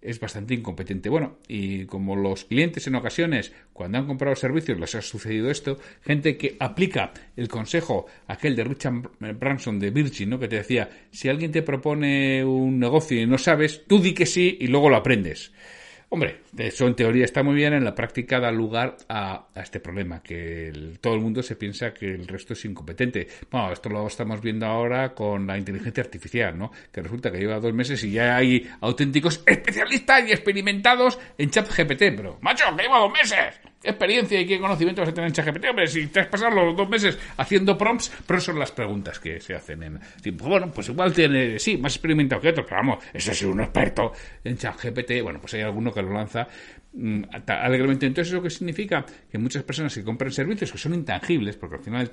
es 0.00 0.20
bastante 0.20 0.54
incompetente. 0.54 1.08
Bueno, 1.08 1.38
y 1.48 1.86
como 1.86 2.16
los 2.16 2.44
clientes 2.44 2.86
en 2.86 2.94
ocasiones, 2.94 3.52
cuando 3.72 3.98
han 3.98 4.06
comprado 4.06 4.36
servicios, 4.36 4.78
les 4.78 4.94
ha 4.94 5.02
sucedido 5.02 5.50
esto, 5.50 5.78
gente 6.02 6.36
que 6.36 6.56
aplica 6.60 7.12
el 7.36 7.48
consejo, 7.48 8.06
aquel 8.26 8.54
de 8.54 8.64
Richard 8.64 9.10
Branson 9.38 9.78
de 9.78 9.90
Virgin, 9.90 10.30
¿no? 10.30 10.38
que 10.38 10.48
te 10.48 10.56
decía, 10.56 10.88
si 11.10 11.28
alguien 11.28 11.52
te 11.52 11.62
propone 11.62 12.44
un 12.44 12.78
negocio 12.78 13.20
y 13.20 13.26
no 13.26 13.38
sabes, 13.38 13.84
tú 13.86 14.00
di 14.00 14.14
que 14.14 14.26
sí 14.26 14.56
y 14.60 14.68
luego 14.68 14.88
lo 14.90 14.96
aprendes. 14.96 15.52
Hombre, 16.10 16.40
eso 16.56 16.86
en 16.86 16.94
teoría 16.94 17.26
está 17.26 17.42
muy 17.42 17.54
bien, 17.54 17.74
en 17.74 17.84
la 17.84 17.94
práctica 17.94 18.40
da 18.40 18.50
lugar 18.50 18.96
a, 19.10 19.48
este 19.54 19.78
problema, 19.78 20.22
que 20.22 20.96
todo 21.02 21.14
el 21.14 21.20
mundo 21.20 21.42
se 21.42 21.54
piensa 21.54 21.92
que 21.92 22.06
el 22.06 22.26
resto 22.26 22.54
es 22.54 22.64
incompetente. 22.64 23.28
Bueno, 23.50 23.72
esto 23.72 23.90
lo 23.90 24.06
estamos 24.06 24.40
viendo 24.40 24.64
ahora 24.64 25.14
con 25.14 25.46
la 25.46 25.58
inteligencia 25.58 26.02
artificial, 26.02 26.56
¿no? 26.58 26.72
Que 26.90 27.02
resulta 27.02 27.30
que 27.30 27.38
lleva 27.38 27.60
dos 27.60 27.74
meses 27.74 28.02
y 28.04 28.12
ya 28.12 28.36
hay 28.36 28.66
auténticos 28.80 29.42
especialistas 29.44 30.26
y 30.26 30.32
experimentados 30.32 31.18
en 31.36 31.50
ChatGPT, 31.50 32.16
pero, 32.16 32.38
macho, 32.40 32.64
que 32.74 32.84
lleva 32.84 33.00
dos 33.00 33.12
meses. 33.12 33.60
¿Qué 33.80 33.90
experiencia 33.90 34.40
y 34.40 34.46
qué 34.46 34.58
conocimiento 34.58 35.02
vas 35.02 35.10
a 35.10 35.14
tener 35.14 35.28
en 35.28 35.34
ChatGPT? 35.34 35.66
Hombre, 35.70 35.86
si 35.86 36.08
te 36.08 36.20
has 36.20 36.26
pasado 36.26 36.50
los 36.50 36.76
dos 36.76 36.88
meses 36.88 37.16
haciendo 37.36 37.78
prompts, 37.78 38.10
pero 38.26 38.40
son 38.40 38.58
las 38.58 38.72
preguntas 38.72 39.20
que 39.20 39.40
se 39.40 39.54
hacen 39.54 39.82
en... 39.84 40.00
pues 40.20 40.36
bueno, 40.36 40.72
pues 40.72 40.88
igual 40.88 41.12
tiene, 41.12 41.60
sí, 41.60 41.76
más 41.76 41.94
experimentado 41.94 42.40
que 42.40 42.48
otros, 42.48 42.66
pero 42.68 42.80
vamos, 42.80 43.04
ese 43.12 43.30
es 43.30 43.42
un 43.42 43.60
experto 43.60 44.12
en 44.42 44.56
ChatGPT. 44.56 45.22
Bueno, 45.22 45.40
pues 45.40 45.54
hay 45.54 45.60
alguno 45.60 45.92
que 45.92 46.02
lo 46.02 46.12
lanza 46.12 46.48
mm, 46.92 47.22
alegremente. 47.46 48.06
Entonces, 48.06 48.32
¿eso 48.32 48.42
qué 48.42 48.50
significa? 48.50 49.06
Que 49.30 49.38
muchas 49.38 49.62
personas 49.62 49.94
que 49.94 50.02
compran 50.02 50.32
servicios 50.32 50.72
que 50.72 50.78
son 50.78 50.94
intangibles, 50.94 51.56
porque 51.56 51.76
al 51.76 51.82
final 51.82 52.10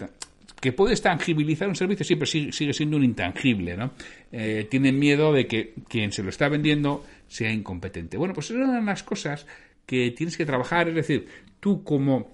que 0.61 0.71
puedes 0.71 1.01
tangibilizar 1.01 1.67
un 1.67 1.75
servicio, 1.75 2.05
sí, 2.05 2.15
pero 2.15 2.27
sigue, 2.27 2.73
siendo 2.73 2.97
un 2.97 3.03
intangible, 3.03 3.75
¿no? 3.75 3.91
Eh, 4.31 4.67
tienen 4.69 4.97
miedo 4.97 5.33
de 5.33 5.47
que 5.47 5.73
quien 5.87 6.11
se 6.11 6.23
lo 6.23 6.29
está 6.29 6.47
vendiendo 6.47 7.05
sea 7.27 7.51
incompetente. 7.51 8.17
Bueno, 8.17 8.33
pues 8.33 8.51
es 8.51 8.55
una 8.55 8.79
de 8.79 8.81
las 8.81 9.03
cosas 9.03 9.45
que 9.85 10.11
tienes 10.11 10.37
que 10.37 10.45
trabajar, 10.45 10.89
es 10.89 10.95
decir, 10.95 11.27
tú 11.59 11.83
como 11.83 12.33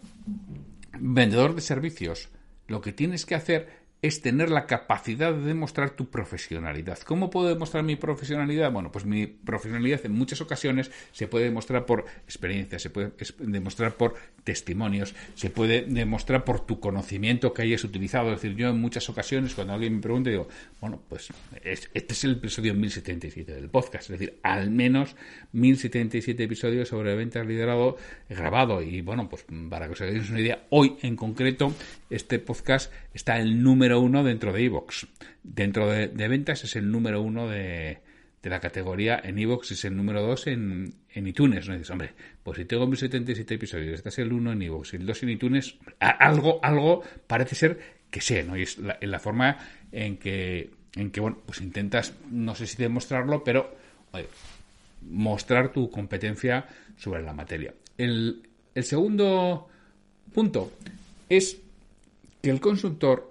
vendedor 0.99 1.55
de 1.55 1.61
servicios, 1.61 2.29
lo 2.67 2.81
que 2.81 2.93
tienes 2.93 3.25
que 3.25 3.35
hacer 3.35 3.80
es 4.01 4.21
tener 4.21 4.49
la 4.49 4.65
capacidad 4.65 5.31
de 5.31 5.41
demostrar 5.41 5.91
tu 5.91 6.09
profesionalidad. 6.09 6.97
¿Cómo 6.99 7.29
puedo 7.29 7.49
demostrar 7.49 7.83
mi 7.83 7.95
profesionalidad? 7.95 8.71
Bueno, 8.71 8.91
pues 8.91 9.05
mi 9.05 9.27
profesionalidad 9.27 10.03
en 10.05 10.13
muchas 10.13 10.41
ocasiones 10.41 10.91
se 11.11 11.27
puede 11.27 11.45
demostrar 11.45 11.85
por 11.85 12.05
experiencia, 12.25 12.79
se 12.79 12.89
puede 12.89 13.11
demostrar 13.37 13.97
por 13.97 14.15
testimonios, 14.43 15.13
se 15.35 15.51
puede 15.51 15.83
demostrar 15.83 16.43
por 16.43 16.65
tu 16.65 16.79
conocimiento 16.79 17.53
que 17.53 17.61
hayas 17.61 17.83
utilizado. 17.83 18.33
Es 18.33 18.41
decir, 18.41 18.57
yo 18.57 18.69
en 18.69 18.79
muchas 18.79 19.07
ocasiones 19.07 19.53
cuando 19.53 19.73
alguien 19.73 19.95
me 19.95 20.01
pregunta 20.01 20.31
digo, 20.31 20.47
bueno, 20.79 20.99
pues 21.07 21.29
este 21.63 22.13
es 22.13 22.23
el 22.23 22.31
episodio 22.31 22.73
1077 22.73 23.53
del 23.53 23.69
podcast, 23.69 24.09
es 24.09 24.19
decir, 24.19 24.39
al 24.41 24.71
menos 24.71 25.15
1077 25.51 26.43
episodios 26.43 26.89
sobre 26.89 27.15
ventas 27.15 27.45
liderado 27.45 27.97
grabado 28.29 28.81
y 28.81 29.01
bueno, 29.01 29.29
pues 29.29 29.45
para 29.69 29.85
que 29.85 29.93
os 29.93 30.01
hagáis 30.01 30.27
una 30.29 30.39
idea, 30.39 30.65
hoy 30.69 30.97
en 31.03 31.15
concreto 31.15 31.71
este 32.09 32.39
podcast 32.39 32.91
está 33.13 33.39
el 33.39 33.61
número 33.61 33.90
número 33.91 34.01
uno 34.01 34.23
dentro 34.23 34.53
de 34.53 34.63
iVoox. 34.63 35.05
Dentro 35.43 35.89
de, 35.89 36.07
ventas 36.07 36.63
es 36.63 36.75
el 36.75 36.89
número 36.91 37.21
uno 37.21 37.49
de, 37.49 37.99
de 38.41 38.49
la 38.49 38.59
categoría 38.59 39.19
en 39.21 39.37
iVoox 39.37 39.71
es 39.71 39.85
el 39.85 39.97
número 39.97 40.21
dos 40.21 40.47
en, 40.47 40.93
en 41.13 41.27
iTunes. 41.27 41.67
¿no? 41.67 41.73
dices, 41.73 41.89
hombre, 41.89 42.13
pues 42.43 42.57
si 42.57 42.65
tengo 42.65 42.87
1077 42.87 43.55
episodios, 43.55 43.95
este 43.95 44.09
es 44.09 44.19
el 44.19 44.31
uno 44.31 44.53
en 44.53 44.61
iVoox 44.61 44.93
y 44.93 44.97
el 44.97 45.05
dos 45.05 45.21
en 45.23 45.29
iTunes, 45.29 45.75
algo, 45.99 46.63
algo 46.63 47.03
parece 47.27 47.55
ser 47.55 47.79
que 48.09 48.21
sé, 48.21 48.43
¿no? 48.43 48.57
Y 48.57 48.63
es 48.63 48.77
la, 48.77 48.97
la 49.01 49.19
forma 49.19 49.57
en 49.91 50.17
que, 50.17 50.69
en 50.95 51.11
que, 51.11 51.19
bueno, 51.19 51.39
pues 51.45 51.61
intentas, 51.61 52.13
no 52.29 52.55
sé 52.55 52.67
si 52.67 52.77
demostrarlo, 52.77 53.43
pero 53.43 53.75
mostrar 55.09 55.71
tu 55.71 55.89
competencia 55.89 56.65
sobre 56.97 57.23
la 57.23 57.33
materia. 57.33 57.73
El, 57.97 58.43
el 58.75 58.83
segundo 58.83 59.67
punto 60.33 60.71
es 61.29 61.57
que 62.41 62.49
el 62.49 62.59
consultor 62.59 63.30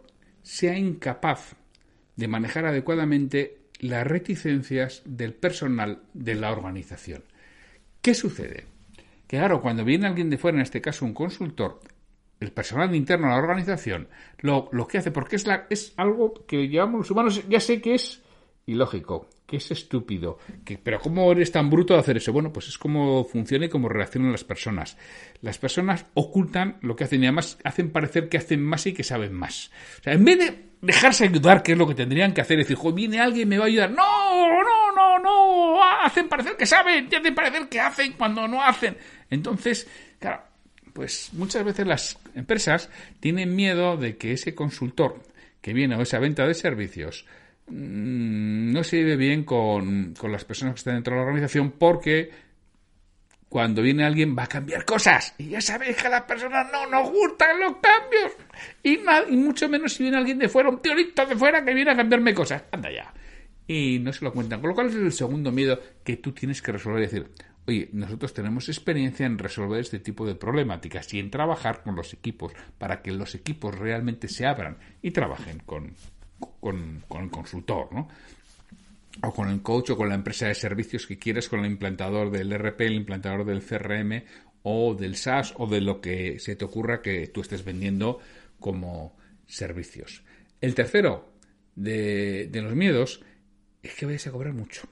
sea 0.51 0.77
incapaz 0.77 1.55
de 2.17 2.27
manejar 2.27 2.67
adecuadamente 2.67 3.59
las 3.79 4.05
reticencias 4.05 5.01
del 5.05 5.33
personal 5.33 6.03
de 6.13 6.35
la 6.35 6.51
organización. 6.51 7.23
¿Qué 8.03 8.15
sucede? 8.15 8.67
Que 9.29 9.37
claro, 9.37 9.61
cuando 9.63 9.85
viene 9.85 10.09
alguien 10.09 10.29
de 10.29 10.39
fuera, 10.39 10.57
en 10.57 10.63
este 10.63 10.81
caso 10.81 11.05
un 11.05 11.15
consultor, 11.15 11.79
el 12.41 12.51
personal 12.51 12.93
interno 12.97 13.29
de 13.29 13.35
la 13.35 13.39
organización, 13.39 14.09
lo, 14.41 14.69
lo 14.73 14.89
que 14.89 14.99
hace, 14.99 15.13
porque 15.13 15.37
es, 15.37 15.47
la, 15.47 15.69
es 15.71 15.95
algo 15.97 16.45
que 16.49 16.67
llevamos 16.67 16.99
los 16.99 17.11
humanos, 17.13 17.49
ya 17.49 17.61
sé 17.61 17.81
que 17.81 17.95
es 17.95 18.21
ilógico, 18.71 19.29
que 19.47 19.57
es 19.57 19.71
estúpido, 19.71 20.39
que, 20.65 20.79
pero 20.79 21.01
¿cómo 21.01 21.31
eres 21.33 21.51
tan 21.51 21.71
bruto 21.71 21.95
de 21.95 22.01
hacer 22.01 22.17
eso? 22.17 22.33
Bueno, 22.33 22.53
pues 22.53 22.69
es 22.69 22.79
como 22.79 23.25
funciona 23.25 23.67
y 23.67 23.69
cómo 23.69 23.89
reaccionan 23.89 24.33
las 24.33 24.45
personas. 24.45 24.97
Las 25.43 25.59
personas 25.59 26.07
ocultan 26.15 26.79
lo 26.83 26.95
que 26.97 27.05
hacen 27.05 27.23
y 27.23 27.27
además 27.27 27.59
hacen 27.65 27.91
parecer 27.91 28.29
que 28.29 28.39
hacen 28.39 28.63
más 28.63 28.87
y 28.87 28.93
que 28.93 29.03
saben 29.03 29.33
más. 29.33 29.71
O 29.99 30.03
sea, 30.05 30.13
en 30.13 30.25
vez 30.25 30.39
de 30.39 30.71
dejarse 30.81 31.25
ayudar, 31.25 31.63
que 31.63 31.73
es 31.73 31.79
lo 31.79 31.87
que 31.87 31.95
tendrían 31.95 32.33
que 32.33 32.41
hacer, 32.41 32.59
decir, 32.59 32.79
viene 32.95 33.21
alguien 33.21 33.49
me 33.49 33.59
va 33.59 33.65
a 33.65 33.69
ayudar. 33.69 33.91
No, 33.91 34.63
no, 34.63 34.93
no, 34.95 35.19
no, 35.19 35.83
hacen 36.03 36.29
parecer 36.29 36.57
que 36.57 36.67
saben 36.67 37.09
y 37.11 37.15
hacen 37.15 37.35
parecer 37.35 37.69
que 37.69 37.81
hacen 37.81 38.13
cuando 38.13 38.47
no 38.47 38.63
hacen. 38.63 38.97
Entonces, 39.29 39.89
claro, 40.19 40.43
pues 40.93 41.31
muchas 41.33 41.65
veces 41.65 41.87
las 41.87 42.19
empresas 42.35 42.91
tienen 43.21 43.55
miedo 43.55 43.97
de 43.97 44.17
que 44.17 44.33
ese 44.33 44.55
consultor 44.55 45.23
que 45.61 45.73
viene 45.73 45.97
o 45.97 46.03
esa 46.03 46.19
venta 46.19 46.47
de 46.47 46.55
servicios 46.55 47.27
no 47.71 48.85
se 48.85 48.97
vive 48.99 49.17
bien 49.17 49.45
con, 49.45 50.15
las 50.23 50.45
personas 50.45 50.75
que 50.75 50.79
están 50.79 50.95
dentro 50.95 51.15
de 51.15 51.21
la 51.21 51.27
organización 51.27 51.73
porque 51.73 52.31
cuando 53.49 53.83
viene 53.83 54.05
alguien 54.05 54.37
va 54.37 54.45
a 54.45 54.49
cambiar 54.49 54.85
cosas. 54.85 55.35
Y 55.39 55.49
ya 55.49 55.61
sabéis 55.61 55.97
que 55.97 56.07
a 56.07 56.11
las 56.11 56.23
personas 56.23 56.69
no 56.73 56.87
nos 56.87 57.11
gustan 57.11 57.59
los 57.59 57.77
cambios. 57.79 58.33
Y, 58.83 59.01
y 59.33 59.37
mucho 59.37 59.69
menos 59.69 59.95
si 59.95 60.05
viene 60.05 60.19
alguien 60.19 60.39
de 60.39 60.49
fuera, 60.49 60.69
un 60.69 60.81
teorito 60.81 61.27
de 61.27 61.37
fuera 61.37 61.65
que 61.65 61.75
viene 61.75 61.91
a 61.91 61.97
cambiarme 61.97 62.33
cosas. 62.33 62.63
Anda 62.71 62.91
ya. 62.93 63.13
Y 63.67 63.99
no 63.99 64.13
se 64.13 64.25
lo 64.25 64.33
cuentan. 64.33 64.61
Con 64.61 64.71
lo 64.71 64.75
cual 64.75 64.89
es 64.89 64.95
el 64.95 65.13
segundo 65.13 65.51
miedo 65.51 65.81
que 66.05 66.17
tú 66.17 66.33
tienes 66.33 66.63
que 66.63 66.73
resolver. 66.73 67.03
Es 67.03 67.11
decir, 67.11 67.29
oye, 67.67 67.89
nosotros 67.93 68.33
tenemos 68.33 68.69
experiencia 68.69 69.27
en 69.27 69.39
resolver 69.39 69.81
este 69.81 69.99
tipo 69.99 70.25
de 70.27 70.37
problemáticas 70.37 71.13
y 71.15 71.19
en 71.19 71.31
trabajar 71.31 71.83
con 71.83 71.97
los 71.97 72.13
equipos 72.13 72.53
para 72.79 73.03
que 73.03 73.11
los 73.11 73.35
equipos 73.35 73.77
realmente 73.77 74.29
se 74.29 74.47
abran 74.47 74.79
y 75.03 75.11
trabajen 75.11 75.59
con, 75.67 75.95
con, 76.61 77.05
el 77.21 77.31
consultor, 77.31 77.93
¿no? 77.93 78.09
o 79.23 79.33
con 79.33 79.49
el 79.49 79.63
coach 79.63 79.91
o 79.91 79.97
con 79.97 80.09
la 80.09 80.15
empresa 80.15 80.47
de 80.47 80.55
servicios 80.55 81.07
que 81.07 81.19
quieras, 81.19 81.49
con 81.49 81.61
el 81.61 81.71
implantador 81.71 82.31
del 82.31 82.53
RP, 82.53 82.81
el 82.83 82.95
implantador 82.95 83.45
del 83.45 83.63
CRM 83.63 84.25
o 84.63 84.95
del 84.95 85.17
SaaS 85.17 85.55
o 85.57 85.67
de 85.67 85.81
lo 85.81 86.01
que 86.01 86.39
se 86.39 86.57
te 86.57 86.65
ocurra 86.65 87.03
que 87.03 87.27
tú 87.29 87.41
estés 87.41 87.65
vendiendo 87.65 88.19
como 88.59 89.17
servicios. 89.47 90.23
El 90.61 90.75
tercero 90.75 91.33
de, 91.75 92.49
de 92.51 92.63
los 92.63 92.75
miedos 92.75 93.23
es 93.83 93.95
que 93.95 94.07
vayas 94.07 94.27
a 94.27 94.33
cobrar 94.33 94.53
mucho. 94.53 94.83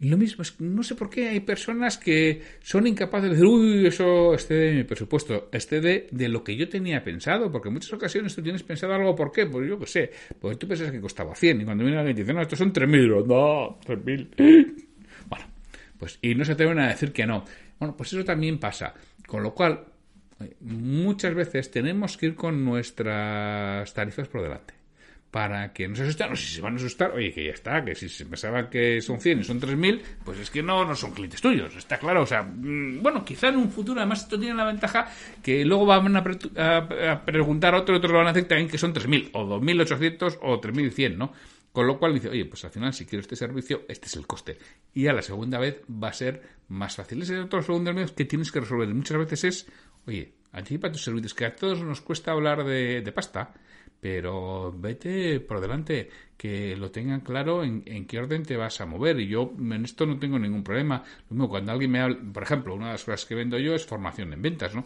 Y 0.00 0.08
lo 0.08 0.16
mismo, 0.16 0.42
es, 0.42 0.60
no 0.60 0.84
sé 0.84 0.94
por 0.94 1.10
qué 1.10 1.28
hay 1.28 1.40
personas 1.40 1.98
que 1.98 2.40
son 2.62 2.86
incapaces 2.86 3.30
de 3.30 3.36
decir, 3.36 3.46
uy, 3.46 3.86
eso 3.86 4.32
excede 4.32 4.70
de 4.70 4.74
mi 4.74 4.84
presupuesto, 4.84 5.48
excede 5.50 6.06
de 6.12 6.28
lo 6.28 6.44
que 6.44 6.54
yo 6.54 6.68
tenía 6.68 7.02
pensado, 7.02 7.50
porque 7.50 7.68
en 7.68 7.74
muchas 7.74 7.92
ocasiones 7.92 8.34
tú 8.34 8.40
tienes 8.40 8.62
pensado 8.62 8.94
algo, 8.94 9.16
¿por 9.16 9.32
qué? 9.32 9.46
Pues 9.46 9.68
yo 9.68 9.76
qué 9.76 9.86
sé, 9.86 10.10
porque 10.40 10.56
tú 10.56 10.68
pensas 10.68 10.92
que 10.92 11.00
costaba 11.00 11.34
100 11.34 11.62
y 11.62 11.64
cuando 11.64 11.82
viene 11.82 11.98
alguien 11.98 12.16
y 12.16 12.20
dice, 12.20 12.32
no, 12.32 12.42
estos 12.42 12.60
son 12.60 12.72
3.000, 12.72 13.26
no, 13.26 13.80
3.000. 13.80 14.84
Bueno, 15.28 15.46
pues, 15.98 16.18
y 16.22 16.34
no 16.36 16.44
se 16.44 16.52
atreven 16.52 16.78
a 16.78 16.88
decir 16.88 17.12
que 17.12 17.26
no. 17.26 17.44
Bueno, 17.78 17.96
pues 17.96 18.12
eso 18.12 18.24
también 18.24 18.58
pasa. 18.58 18.94
Con 19.26 19.42
lo 19.42 19.52
cual, 19.52 19.84
muchas 20.60 21.34
veces 21.34 21.70
tenemos 21.70 22.16
que 22.16 22.26
ir 22.26 22.34
con 22.36 22.64
nuestras 22.64 23.92
tarifas 23.92 24.28
por 24.28 24.42
delante 24.42 24.77
para 25.30 25.72
que 25.72 25.86
no 25.86 25.94
se 25.94 26.02
asusten, 26.02 26.32
o 26.32 26.36
si 26.36 26.46
se 26.54 26.60
van 26.60 26.74
a 26.74 26.76
asustar, 26.76 27.12
oye, 27.12 27.32
que 27.32 27.44
ya 27.44 27.50
está, 27.50 27.84
que 27.84 27.94
si 27.94 28.08
se 28.08 28.24
pensaban 28.24 28.70
que 28.70 29.00
son 29.02 29.20
100 29.20 29.40
y 29.40 29.44
son 29.44 29.60
3.000, 29.60 30.00
pues 30.24 30.38
es 30.38 30.50
que 30.50 30.62
no, 30.62 30.84
no 30.84 30.94
son 30.94 31.12
clientes 31.12 31.40
tuyos, 31.40 31.76
está 31.76 31.98
claro, 31.98 32.22
o 32.22 32.26
sea, 32.26 32.42
mm, 32.42 33.02
bueno, 33.02 33.24
quizá 33.24 33.48
en 33.48 33.56
un 33.56 33.70
futuro, 33.70 34.00
además 34.00 34.22
esto 34.22 34.38
tiene 34.38 34.54
la 34.54 34.64
ventaja 34.64 35.06
que 35.42 35.64
luego 35.64 35.84
van 35.84 36.16
a, 36.16 36.22
preguntar 37.24 37.74
a 37.74 37.78
otro 37.78 37.96
otros 37.96 38.10
lo 38.10 38.18
van 38.18 38.28
a 38.28 38.32
decir 38.32 38.48
también 38.48 38.70
que 38.70 38.78
son 38.78 38.94
3.000, 38.94 39.30
o 39.34 39.44
2.800, 39.60 40.38
o 40.40 40.60
3.100, 40.60 41.16
¿no? 41.16 41.32
Con 41.72 41.86
lo 41.86 41.98
cual 41.98 42.14
dice, 42.14 42.30
oye, 42.30 42.44
pues 42.46 42.64
al 42.64 42.70
final 42.70 42.92
si 42.94 43.04
quiero 43.04 43.20
este 43.20 43.36
servicio, 43.36 43.82
este 43.88 44.06
es 44.06 44.16
el 44.16 44.26
coste. 44.26 44.58
Y 44.94 45.06
a 45.06 45.12
la 45.12 45.22
segunda 45.22 45.58
vez 45.58 45.82
va 45.88 46.08
a 46.08 46.12
ser 46.12 46.42
más 46.68 46.96
fácil. 46.96 47.22
Ese 47.22 47.38
es 47.38 47.44
otro 47.44 47.62
segundo 47.62 47.92
medio 47.92 48.12
que 48.14 48.24
tienes 48.24 48.50
que 48.50 48.60
resolver. 48.60 48.88
Muchas 48.88 49.18
veces 49.18 49.44
es, 49.44 49.66
oye, 50.06 50.32
anticipa 50.50 50.90
tus 50.90 51.04
servicios, 51.04 51.34
que 51.34 51.44
a 51.44 51.54
todos 51.54 51.82
nos 51.82 52.00
cuesta 52.00 52.32
hablar 52.32 52.64
de, 52.64 53.02
de 53.02 53.12
pasta, 53.12 53.52
pero 54.00 54.72
vete 54.76 55.40
por 55.40 55.60
delante, 55.60 56.08
que 56.36 56.76
lo 56.76 56.92
tengan 56.92 57.20
claro 57.20 57.64
en, 57.64 58.06
qué 58.06 58.18
orden 58.18 58.44
te 58.44 58.56
vas 58.56 58.80
a 58.80 58.86
mover. 58.86 59.18
Y 59.18 59.26
yo 59.26 59.52
en 59.58 59.84
esto 59.84 60.06
no 60.06 60.18
tengo 60.18 60.38
ningún 60.38 60.62
problema. 60.62 61.02
Cuando 61.28 61.72
alguien 61.72 61.90
me 61.90 62.00
habla, 62.00 62.18
por 62.32 62.44
ejemplo, 62.44 62.74
una 62.74 62.86
de 62.86 62.92
las 62.92 63.04
cosas 63.04 63.24
que 63.24 63.34
vendo 63.34 63.58
yo 63.58 63.74
es 63.74 63.84
formación 63.84 64.32
en 64.32 64.40
ventas, 64.40 64.74
¿no? 64.74 64.84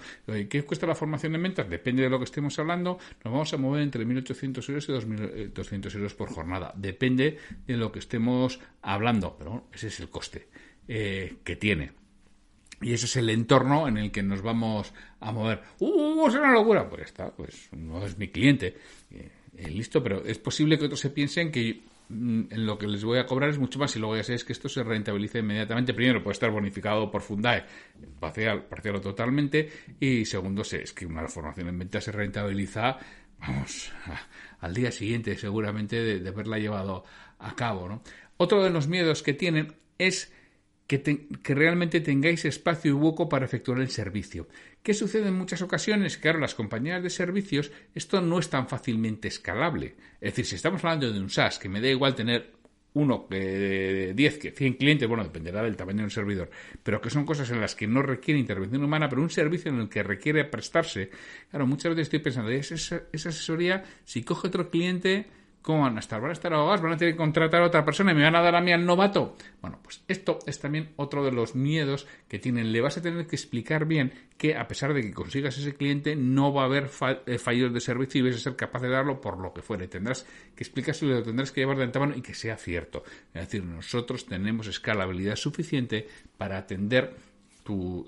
¿Qué 0.48 0.64
cuesta 0.64 0.86
la 0.86 0.94
formación 0.94 1.34
en 1.34 1.42
ventas? 1.42 1.68
Depende 1.68 2.02
de 2.02 2.10
lo 2.10 2.18
que 2.18 2.24
estemos 2.24 2.58
hablando, 2.58 2.98
nos 3.22 3.32
vamos 3.32 3.52
a 3.52 3.58
mover 3.58 3.82
entre 3.82 4.06
1.800 4.06 4.68
euros 4.68 4.88
y 4.88 4.92
2.200 4.92 5.94
eh, 5.94 5.96
euros 5.96 6.14
por 6.14 6.30
jornada. 6.30 6.72
Depende 6.74 7.38
de 7.66 7.76
lo 7.76 7.92
que 7.92 7.98
estemos 7.98 8.60
hablando, 8.80 9.36
pero 9.38 9.66
ese 9.72 9.88
es 9.88 10.00
el 10.00 10.08
coste 10.08 10.48
eh, 10.88 11.36
que 11.44 11.56
tiene. 11.56 12.01
Y 12.82 12.92
ese 12.92 13.06
es 13.06 13.16
el 13.16 13.30
entorno 13.30 13.86
en 13.88 13.96
el 13.96 14.10
que 14.10 14.22
nos 14.22 14.42
vamos 14.42 14.92
a 15.20 15.32
mover. 15.32 15.62
¡Uh! 15.78 16.26
Es 16.26 16.34
una 16.34 16.52
locura. 16.52 16.88
Pues 16.88 17.02
está, 17.02 17.30
pues 17.30 17.68
no 17.72 18.04
es 18.04 18.18
mi 18.18 18.28
cliente. 18.28 18.76
Eh, 19.10 19.30
eh, 19.56 19.70
listo, 19.70 20.02
pero 20.02 20.24
es 20.24 20.38
posible 20.38 20.78
que 20.78 20.86
otros 20.86 21.00
se 21.00 21.10
piensen 21.10 21.52
que 21.52 21.82
mm, 22.08 22.42
en 22.50 22.66
lo 22.66 22.78
que 22.78 22.86
les 22.86 23.04
voy 23.04 23.18
a 23.18 23.26
cobrar 23.26 23.50
es 23.50 23.58
mucho 23.58 23.78
más 23.78 23.94
y 23.94 23.98
luego 23.98 24.16
ya 24.16 24.34
es 24.34 24.44
que 24.44 24.52
esto 24.52 24.68
se 24.68 24.82
rentabilice 24.82 25.38
inmediatamente. 25.38 25.94
Primero, 25.94 26.22
puede 26.22 26.32
estar 26.32 26.50
bonificado 26.50 27.10
por 27.10 27.22
Fundae, 27.22 27.64
parcial, 28.18 28.64
parcial 28.64 28.96
o 28.96 29.00
totalmente. 29.00 29.70
Y 30.00 30.24
segundo, 30.24 30.62
es 30.62 30.92
que 30.92 31.06
una 31.06 31.28
formación 31.28 31.68
en 31.68 31.78
venta 31.78 32.00
se 32.00 32.12
rentabiliza, 32.12 32.98
vamos, 33.38 33.92
al 34.60 34.74
día 34.74 34.90
siguiente 34.90 35.36
seguramente 35.36 36.02
de, 36.02 36.20
de 36.20 36.28
haberla 36.28 36.58
llevado 36.58 37.04
a 37.38 37.54
cabo. 37.54 37.88
¿no? 37.88 38.02
Otro 38.38 38.62
de 38.64 38.70
los 38.70 38.88
miedos 38.88 39.22
que 39.22 39.34
tienen 39.34 39.74
es 39.98 40.32
que, 40.86 41.54
realmente 41.54 42.00
tengáis 42.00 42.44
espacio 42.44 42.90
y 42.90 42.94
hueco 42.94 43.28
para 43.28 43.44
efectuar 43.44 43.80
el 43.80 43.88
servicio. 43.88 44.48
¿Qué 44.82 44.94
sucede 44.94 45.28
en 45.28 45.34
muchas 45.34 45.62
ocasiones? 45.62 46.18
Claro, 46.18 46.38
las 46.38 46.54
compañías 46.54 47.02
de 47.02 47.10
servicios, 47.10 47.70
esto 47.94 48.20
no 48.20 48.38
es 48.38 48.50
tan 48.50 48.68
fácilmente 48.68 49.28
escalable. 49.28 49.94
Es 50.20 50.32
decir, 50.32 50.46
si 50.46 50.56
estamos 50.56 50.84
hablando 50.84 51.10
de 51.10 51.20
un 51.20 51.30
SaaS, 51.30 51.58
que 51.58 51.68
me 51.68 51.80
da 51.80 51.88
igual 51.88 52.14
tener 52.14 52.50
uno, 52.94 53.26
que 53.26 54.12
10, 54.14 54.38
que 54.38 54.50
100 54.50 54.74
clientes, 54.74 55.08
bueno, 55.08 55.24
dependerá 55.24 55.62
del 55.62 55.76
tamaño 55.76 56.02
del 56.02 56.10
servidor, 56.10 56.50
pero 56.82 57.00
que 57.00 57.08
son 57.08 57.24
cosas 57.24 57.50
en 57.50 57.60
las 57.60 57.74
que 57.74 57.86
no 57.86 58.02
requiere 58.02 58.38
intervención 58.38 58.84
humana, 58.84 59.08
pero 59.08 59.22
un 59.22 59.30
servicio 59.30 59.70
en 59.70 59.80
el 59.80 59.88
que 59.88 60.02
requiere 60.02 60.44
prestarse. 60.44 61.10
Claro, 61.50 61.66
muchas 61.66 61.90
veces 61.90 62.08
estoy 62.08 62.18
pensando, 62.18 62.50
esa 62.50 63.02
asesoría, 63.14 63.84
si 64.04 64.22
coge 64.22 64.48
otro 64.48 64.70
cliente, 64.70 65.26
¿Cómo 65.62 65.82
van 65.82 65.96
a 65.96 66.00
estar? 66.00 66.20
¿Van 66.20 66.30
a 66.30 66.32
estar 66.32 66.52
ahogados? 66.52 66.82
¿Van 66.82 66.92
a 66.92 66.96
tener 66.96 67.14
que 67.14 67.18
contratar 67.18 67.62
a 67.62 67.66
otra 67.66 67.84
persona 67.84 68.10
y 68.10 68.16
me 68.16 68.24
van 68.24 68.34
a 68.34 68.42
dar 68.42 68.56
a 68.56 68.60
mí 68.60 68.72
al 68.72 68.84
novato? 68.84 69.36
Bueno, 69.60 69.78
pues 69.80 70.02
esto 70.08 70.40
es 70.44 70.58
también 70.58 70.90
otro 70.96 71.24
de 71.24 71.30
los 71.30 71.54
miedos 71.54 72.08
que 72.26 72.40
tienen. 72.40 72.72
Le 72.72 72.80
vas 72.80 72.98
a 72.98 73.02
tener 73.02 73.28
que 73.28 73.36
explicar 73.36 73.86
bien 73.86 74.12
que 74.36 74.56
a 74.56 74.66
pesar 74.66 74.92
de 74.92 75.02
que 75.02 75.12
consigas 75.12 75.56
ese 75.56 75.74
cliente, 75.74 76.16
no 76.16 76.52
va 76.52 76.62
a 76.62 76.64
haber 76.64 76.90
eh, 77.26 77.38
fallos 77.38 77.72
de 77.72 77.80
servicio 77.80 78.20
y 78.20 78.28
vas 78.28 78.34
a 78.34 78.40
ser 78.40 78.56
capaz 78.56 78.82
de 78.82 78.88
darlo 78.88 79.20
por 79.20 79.38
lo 79.38 79.54
que 79.54 79.62
fuere. 79.62 79.86
Tendrás 79.86 80.26
que 80.56 80.64
explicárselo, 80.64 81.14
lo 81.14 81.22
tendrás 81.22 81.52
que 81.52 81.60
llevar 81.60 81.76
de 81.76 81.84
antemano 81.84 82.16
y 82.16 82.22
que 82.22 82.34
sea 82.34 82.56
cierto. 82.56 83.04
Es 83.32 83.42
decir, 83.42 83.62
nosotros 83.62 84.26
tenemos 84.26 84.66
escalabilidad 84.66 85.36
suficiente 85.36 86.08
para 86.36 86.58
atender 86.58 87.14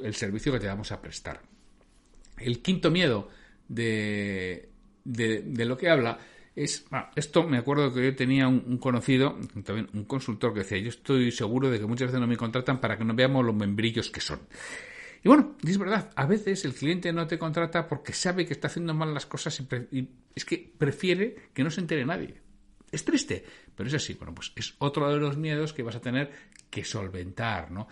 el 0.02 0.14
servicio 0.16 0.52
que 0.52 0.58
te 0.58 0.66
vamos 0.66 0.90
a 0.90 1.00
prestar. 1.00 1.40
El 2.36 2.60
quinto 2.62 2.90
miedo 2.90 3.28
de, 3.68 4.70
de 5.04 5.64
lo 5.64 5.76
que 5.76 5.88
habla 5.88 6.18
es 6.56 6.86
esto 7.16 7.42
me 7.42 7.58
acuerdo 7.58 7.92
que 7.92 8.04
yo 8.04 8.14
tenía 8.14 8.46
un, 8.46 8.78
conocido 8.78 9.38
también 9.64 9.88
un 9.92 10.04
consultor 10.04 10.52
que 10.52 10.60
decía 10.60 10.78
yo 10.78 10.88
estoy 10.88 11.32
seguro 11.32 11.68
de 11.70 11.80
que 11.80 11.86
muchas 11.86 12.08
veces 12.08 12.20
no 12.20 12.26
me 12.26 12.36
contratan 12.36 12.80
para 12.80 12.96
que 12.96 13.04
no 13.04 13.14
veamos 13.14 13.44
los 13.44 13.54
membrillos 13.54 14.10
que 14.10 14.20
son 14.20 14.40
Y 15.24 15.28
bueno, 15.28 15.56
es 15.66 15.78
verdad, 15.78 16.10
a 16.14 16.26
veces 16.26 16.64
el 16.64 16.74
cliente 16.74 17.12
no 17.12 17.26
te 17.26 17.38
contrata 17.38 17.88
porque 17.88 18.12
sabe 18.12 18.46
que 18.46 18.52
está 18.52 18.68
haciendo 18.68 18.94
mal 18.94 19.12
las 19.12 19.26
cosas 19.26 19.60
y, 19.90 20.08
es 20.34 20.44
que 20.44 20.72
prefiere 20.78 21.34
que 21.52 21.64
no 21.64 21.70
se 21.70 21.80
entere 21.80 22.04
nadie. 22.04 22.34
Es 22.92 23.04
triste, 23.04 23.44
pero 23.74 23.88
es 23.88 23.94
así. 23.94 24.14
Bueno, 24.14 24.34
pues 24.34 24.52
es 24.54 24.74
otro 24.78 25.10
de 25.10 25.18
los 25.18 25.36
miedos 25.36 25.72
que 25.72 25.82
vas 25.82 25.96
a 25.96 26.00
tener 26.00 26.30
que 26.70 26.84
solventar, 26.84 27.70
¿no? 27.70 27.88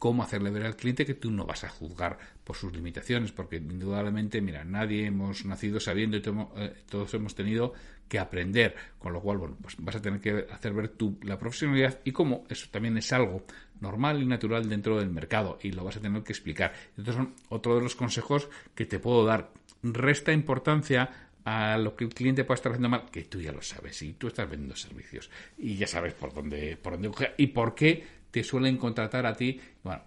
Cómo 0.00 0.22
hacerle 0.22 0.50
ver 0.50 0.64
al 0.64 0.76
cliente 0.76 1.04
que 1.04 1.12
tú 1.12 1.30
no 1.30 1.44
vas 1.44 1.62
a 1.62 1.68
juzgar 1.68 2.18
por 2.42 2.56
sus 2.56 2.72
limitaciones, 2.72 3.32
porque 3.32 3.56
indudablemente, 3.56 4.40
mira, 4.40 4.64
nadie 4.64 5.04
hemos 5.04 5.44
nacido 5.44 5.78
sabiendo 5.78 6.16
y 6.16 6.22
eh, 6.56 6.74
todos 6.88 7.12
hemos 7.12 7.34
tenido 7.34 7.74
que 8.08 8.18
aprender, 8.18 8.74
con 8.98 9.12
lo 9.12 9.20
cual, 9.20 9.36
bueno, 9.36 9.58
pues 9.60 9.76
vas 9.78 9.96
a 9.96 10.02
tener 10.02 10.20
que 10.20 10.46
hacer 10.50 10.72
ver 10.72 10.88
tú 10.88 11.18
la 11.22 11.38
profesionalidad 11.38 12.00
y 12.02 12.12
cómo 12.12 12.44
eso 12.48 12.66
también 12.70 12.96
es 12.96 13.12
algo 13.12 13.44
normal 13.80 14.22
y 14.22 14.26
natural 14.26 14.70
dentro 14.70 14.98
del 14.98 15.10
mercado 15.10 15.58
y 15.62 15.70
lo 15.72 15.84
vas 15.84 15.98
a 15.98 16.00
tener 16.00 16.22
que 16.22 16.32
explicar. 16.32 16.72
Son 17.04 17.34
otro 17.50 17.76
de 17.76 17.82
los 17.82 17.94
consejos 17.94 18.48
que 18.74 18.86
te 18.86 18.98
puedo 18.98 19.26
dar. 19.26 19.52
Resta 19.82 20.32
importancia 20.32 21.28
a 21.44 21.76
lo 21.76 21.94
que 21.94 22.04
el 22.04 22.14
cliente 22.14 22.44
pueda 22.44 22.56
estar 22.56 22.72
haciendo 22.72 22.88
mal, 22.88 23.10
que 23.10 23.24
tú 23.24 23.38
ya 23.40 23.52
lo 23.52 23.60
sabes 23.60 24.00
y 24.00 24.14
tú 24.14 24.28
estás 24.28 24.48
vendiendo 24.48 24.76
servicios 24.76 25.30
y 25.58 25.76
ya 25.76 25.86
sabes 25.86 26.14
por 26.14 26.32
dónde, 26.32 26.78
por 26.78 26.94
dónde 26.94 27.10
y 27.36 27.48
por 27.48 27.74
qué 27.74 28.19
te 28.30 28.44
suelen 28.44 28.76
contratar 28.76 29.26
a 29.26 29.34
ti, 29.34 29.60
bueno, 29.82 30.02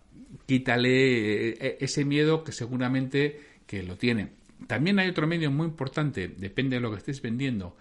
quítale 0.46 1.50
eh, 1.50 1.58
eh, 1.60 1.78
ese 1.80 2.06
miedo 2.06 2.44
que 2.44 2.52
seguramente 2.52 3.40
que 3.66 3.84
lo 3.84 3.98
tienen. 3.98 4.32
También 4.68 5.00
hay 5.00 5.10
otro 5.10 5.28
medio 5.28 5.52
muy 5.52 5.68
importante, 5.68 6.28
depende 6.28 6.78
de 6.78 6.82
lo 6.82 6.92
que 6.92 6.98
estés 6.98 7.22
vendiendo, 7.22 7.76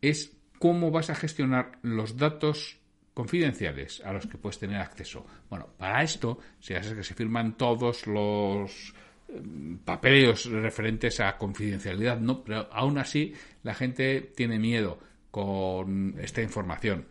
es 0.00 0.36
cómo 0.58 0.90
vas 0.90 1.10
a 1.10 1.14
gestionar 1.14 1.72
los 1.82 2.16
datos 2.16 2.78
confidenciales 3.14 4.00
a 4.04 4.12
los 4.12 4.26
que 4.26 4.38
puedes 4.38 4.58
tener 4.58 4.80
acceso. 4.80 5.26
Bueno, 5.48 5.68
para 5.76 6.02
esto 6.02 6.38
se 6.60 6.76
hace 6.76 6.94
que 6.94 7.02
se 7.02 7.14
firman 7.14 7.56
todos 7.56 8.06
los 8.06 8.94
eh, 9.28 9.42
papeles 9.84 10.44
referentes 10.46 11.20
a 11.20 11.36
confidencialidad, 11.36 12.20
¿no? 12.20 12.44
Pero 12.44 12.68
aún 12.72 12.98
así 12.98 13.34
la 13.62 13.74
gente 13.74 14.32
tiene 14.36 14.58
miedo 14.58 14.98
con 15.30 16.16
esta 16.20 16.42
información 16.42 17.06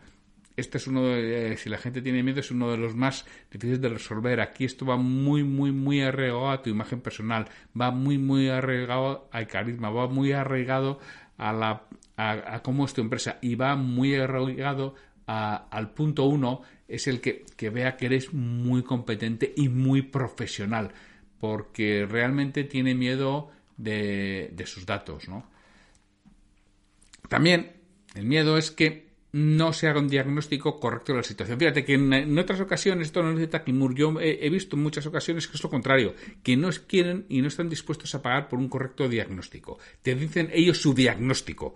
este 0.60 0.78
es 0.78 0.88
uno 0.88 1.04
de, 1.04 1.58
si 1.58 1.70
la 1.70 1.78
gente 1.78 2.02
tiene 2.02 2.24
miedo, 2.24 2.40
es 2.40 2.52
uno 2.52 2.72
de 2.72 2.78
los 2.78 2.96
más 2.96 3.26
difíciles 3.52 3.82
de 3.82 3.90
resolver. 3.90 4.42
Aquí 4.42 4.66
esto 4.66 4.86
va 4.86 4.98
muy, 4.98 5.44
muy, 5.44 5.72
muy 5.72 6.02
arraigado 6.02 6.50
a 6.50 6.62
tu 6.62 6.70
imagen 6.70 7.02
personal, 7.02 7.48
va 7.80 7.92
muy, 7.92 8.18
muy 8.18 8.50
arraigado 8.50 9.30
al 9.32 9.48
carisma, 9.48 9.90
va 9.90 10.08
muy 10.08 10.32
arraigado 10.32 11.00
a, 11.38 11.54
la, 11.54 11.84
a, 12.18 12.62
cómo 12.62 12.86
es 12.86 12.94
tu 12.94 13.02
empresa 13.02 13.40
y 13.42 13.56
va 13.56 13.76
muy 13.76 14.16
arraigado 14.16 14.96
al 15.26 15.92
punto 15.94 16.26
uno, 16.26 16.62
es 16.88 17.08
el 17.08 17.22
que, 17.22 17.46
que 17.56 17.70
vea 17.70 17.98
que 17.98 18.08
eres 18.08 18.34
muy 18.34 18.82
competente 18.82 19.54
y 19.56 19.70
muy 19.70 20.02
profesional, 20.02 20.92
porque 21.40 22.08
realmente 22.10 22.64
tiene 22.64 22.96
miedo 22.96 23.52
de, 23.78 24.50
de 24.54 24.66
sus 24.66 24.88
datos, 24.88 25.30
¿no? 25.30 25.46
También 27.28 27.74
el 28.16 28.26
miedo 28.26 28.58
es 28.58 28.72
que 28.72 29.09
no 29.32 29.74
se 29.74 29.88
haga 29.88 30.00
un 30.00 30.08
diagnóstico 30.08 30.80
correcto 30.80 31.12
de 31.14 31.18
la 31.18 31.24
situación. 31.24 31.60
Fíjate 31.60 31.86
que 31.86 31.94
en, 31.94 32.38
otras 32.38 32.60
ocasiones, 32.60 33.08
esto 33.08 33.22
no 33.22 33.34
dice 33.34 33.48
Takimur, 33.48 33.94
yo 33.94 34.20
he, 34.20 34.50
visto 34.50 34.76
en 34.76 34.84
muchas 34.84 35.06
ocasiones 35.06 35.48
que 35.48 35.58
es 35.58 35.64
lo 35.64 35.70
contrario, 35.70 36.16
que 36.42 36.58
no 36.58 36.70
quieren 36.88 37.26
y 37.30 37.42
no 37.42 37.48
están 37.48 37.70
dispuestos 37.70 38.14
a 38.16 38.22
pagar 38.22 38.48
por 38.48 38.60
un 38.60 38.70
correcto 38.70 39.08
diagnóstico. 39.08 39.78
Te 40.02 40.16
dicen 40.16 40.50
ellos 40.52 40.82
su 40.82 40.94
diagnóstico. 40.94 41.76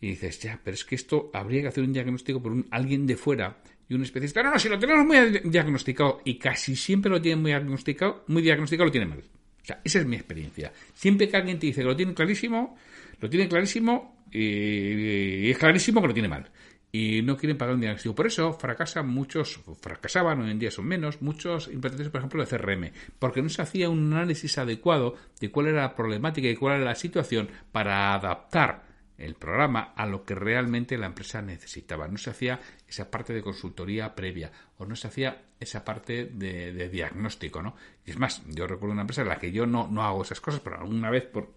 Y 0.00 0.10
dices, 0.10 0.38
ya, 0.38 0.60
pero 0.62 0.76
es 0.76 0.84
que 0.84 0.94
esto 0.94 1.30
habría 1.34 1.62
que 1.62 1.68
hacer 1.68 1.82
un 1.82 1.92
diagnóstico 1.92 2.40
por 2.40 2.52
un, 2.52 2.66
alguien 2.70 3.06
de 3.06 3.16
fuera 3.16 3.58
y 3.88 3.94
un 3.94 4.02
especialista. 4.02 4.44
No, 4.44 4.52
no, 4.52 4.58
si 4.60 4.68
lo 4.68 4.78
tenemos 4.78 5.04
muy 5.04 5.40
diagnosticado 5.50 6.20
y 6.24 6.38
casi 6.38 6.76
siempre 6.76 7.10
lo 7.10 7.20
tienen 7.20 7.42
muy 7.42 7.50
diagnosticado, 7.50 8.24
muy 8.28 8.42
diagnosticado 8.42 8.86
lo 8.86 8.92
tiene 8.92 9.06
mal. 9.06 9.18
O 9.18 9.64
sea, 9.64 9.80
esa 9.82 9.98
es 9.98 10.06
mi 10.06 10.14
experiencia. 10.14 10.72
Siempre 10.94 11.28
que 11.28 11.36
alguien 11.36 11.58
te 11.58 11.66
dice 11.66 11.80
que 11.80 11.88
lo 11.88 11.96
tiene 11.96 12.14
clarísimo, 12.14 12.76
lo 13.20 13.28
tiene 13.28 13.48
clarísimo 13.48 14.24
y 14.30 15.50
es 15.50 15.58
clarísimo 15.58 16.00
que 16.00 16.06
lo 16.06 16.14
tiene 16.14 16.28
mal 16.28 16.48
y 16.90 17.22
no 17.22 17.36
quieren 17.36 17.58
pagar 17.58 17.74
un 17.74 17.80
diagnóstico. 17.80 18.14
Por 18.14 18.26
eso 18.26 18.52
fracasan 18.52 19.08
muchos, 19.08 19.60
fracasaban, 19.80 20.40
hoy 20.40 20.50
en 20.50 20.58
día 20.58 20.70
son 20.70 20.86
menos, 20.86 21.20
muchos 21.22 21.68
implantantes, 21.68 22.10
por 22.10 22.20
ejemplo, 22.20 22.44
de 22.44 22.48
CRM, 22.48 22.92
porque 23.18 23.42
no 23.42 23.48
se 23.48 23.62
hacía 23.62 23.88
un 23.88 24.12
análisis 24.12 24.58
adecuado 24.58 25.14
de 25.40 25.50
cuál 25.50 25.68
era 25.68 25.82
la 25.82 25.94
problemática 25.94 26.48
y 26.48 26.56
cuál 26.56 26.76
era 26.76 26.84
la 26.84 26.94
situación 26.94 27.48
para 27.72 28.14
adaptar 28.14 28.87
el 29.18 29.34
programa 29.34 29.92
a 29.96 30.06
lo 30.06 30.24
que 30.24 30.34
realmente 30.34 30.96
la 30.96 31.06
empresa 31.06 31.42
necesitaba. 31.42 32.06
No 32.06 32.16
se 32.16 32.30
hacía 32.30 32.60
esa 32.88 33.10
parte 33.10 33.32
de 33.34 33.42
consultoría 33.42 34.14
previa 34.14 34.50
o 34.78 34.86
no 34.86 34.94
se 34.94 35.08
hacía 35.08 35.42
esa 35.58 35.84
parte 35.84 36.26
de, 36.26 36.88
diagnóstico, 36.88 37.60
¿no? 37.60 37.74
Y 38.06 38.12
es 38.12 38.18
más, 38.18 38.42
yo 38.46 38.68
recuerdo 38.68 38.92
una 38.92 39.02
empresa 39.02 39.22
en 39.22 39.28
la 39.28 39.38
que 39.38 39.50
yo 39.50 39.66
no, 39.66 39.88
no 39.88 40.04
hago 40.04 40.22
esas 40.22 40.40
cosas, 40.40 40.60
pero 40.60 40.78
alguna 40.78 41.10
vez, 41.10 41.24
por, 41.24 41.52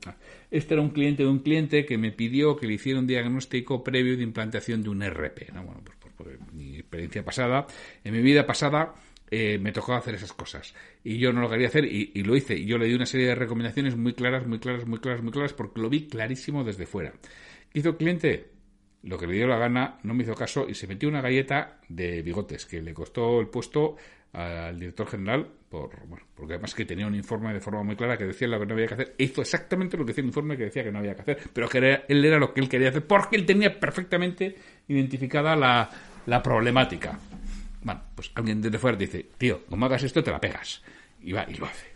este 0.49 0.73
era 0.73 0.81
un 0.81 0.89
cliente 0.89 1.21
de 1.23 1.29
un 1.29 1.39
cliente 1.39 1.85
que 1.85 1.99
me 1.99 2.11
pidió 2.11 2.57
que 2.57 2.65
le 2.65 2.73
hiciera 2.73 2.99
un 2.99 3.05
diagnóstico 3.05 3.83
previo 3.83 4.17
de 4.17 4.23
implantación 4.23 4.81
de 4.81 4.89
un 4.89 5.03
RP, 5.03 5.53
¿no? 5.53 5.63
Bueno, 5.63 5.81
pues 5.83 5.97
por, 6.15 6.53
mi 6.53 6.77
experiencia 6.77 7.23
pasada, 7.23 7.67
en 8.03 8.13
mi 8.13 8.21
vida 8.21 8.45
pasada, 8.45 8.95
eh, 9.29 9.59
me 9.59 9.71
tocó 9.71 9.93
hacer 9.93 10.15
esas 10.15 10.33
cosas. 10.33 10.73
Y 11.03 11.19
yo 11.19 11.31
no 11.31 11.41
lo 11.41 11.49
quería 11.49 11.67
hacer 11.67 11.85
y, 11.85 12.11
y, 12.15 12.23
lo 12.23 12.35
hice. 12.35 12.55
Y 12.55 12.65
yo 12.65 12.77
le 12.77 12.87
di 12.87 12.95
una 12.95 13.05
serie 13.05 13.27
de 13.27 13.35
recomendaciones 13.35 13.95
muy 13.95 14.13
claras, 14.13 14.45
muy 14.45 14.59
claras, 14.59 14.85
muy 14.85 14.99
claras, 14.99 15.21
muy 15.21 15.31
claras, 15.31 15.53
porque 15.53 15.79
lo 15.79 15.89
vi 15.89 16.07
clarísimo 16.07 16.63
desde 16.63 16.85
fuera 16.85 17.13
hizo 17.73 17.97
cliente? 17.97 18.51
Lo 19.03 19.17
que 19.17 19.25
le 19.25 19.33
dio 19.33 19.47
la 19.47 19.57
gana, 19.57 19.97
no 20.03 20.13
me 20.13 20.23
hizo 20.23 20.35
caso 20.35 20.67
y 20.69 20.75
se 20.75 20.87
metió 20.87 21.09
una 21.09 21.21
galleta 21.21 21.79
de 21.89 22.21
bigotes 22.21 22.65
que 22.65 22.81
le 22.81 22.93
costó 22.93 23.39
el 23.39 23.47
puesto 23.47 23.95
al 24.33 24.79
director 24.79 25.07
general 25.07 25.47
por 25.69 26.05
bueno, 26.05 26.25
porque 26.35 26.53
además 26.53 26.75
que 26.75 26.85
tenía 26.85 27.07
un 27.07 27.15
informe 27.15 27.53
de 27.53 27.61
forma 27.61 27.81
muy 27.83 27.95
clara 27.95 28.17
que 28.17 28.25
decía 28.25 28.47
lo 28.47 28.59
que 28.59 28.65
no 28.65 28.73
había 28.73 28.87
que 28.87 28.93
hacer. 28.93 29.15
E 29.17 29.23
hizo 29.23 29.41
exactamente 29.41 29.97
lo 29.97 30.05
que 30.05 30.09
decía 30.09 30.21
el 30.21 30.27
informe 30.27 30.57
que 30.57 30.65
decía 30.65 30.83
que 30.83 30.91
no 30.91 30.99
había 30.99 31.15
que 31.15 31.21
hacer 31.21 31.39
pero 31.53 31.69
que 31.69 32.03
él 32.07 32.25
era 32.25 32.37
lo 32.37 32.53
que 32.53 32.61
él 32.61 32.69
quería 32.69 32.89
hacer 32.89 33.05
porque 33.05 33.37
él 33.37 33.45
tenía 33.45 33.79
perfectamente 33.79 34.55
identificada 34.87 35.55
la, 35.55 35.89
la 36.25 36.43
problemática. 36.43 37.17
Bueno 37.83 38.01
pues 38.15 38.31
alguien 38.35 38.61
desde 38.61 38.77
fuera 38.77 38.97
dice 38.97 39.27
tío 39.37 39.65
como 39.65 39.85
hagas 39.85 40.03
esto 40.03 40.23
te 40.23 40.31
la 40.31 40.41
pegas 40.41 40.83
y 41.21 41.31
va 41.31 41.45
y 41.49 41.55
lo 41.55 41.65
hace. 41.65 41.87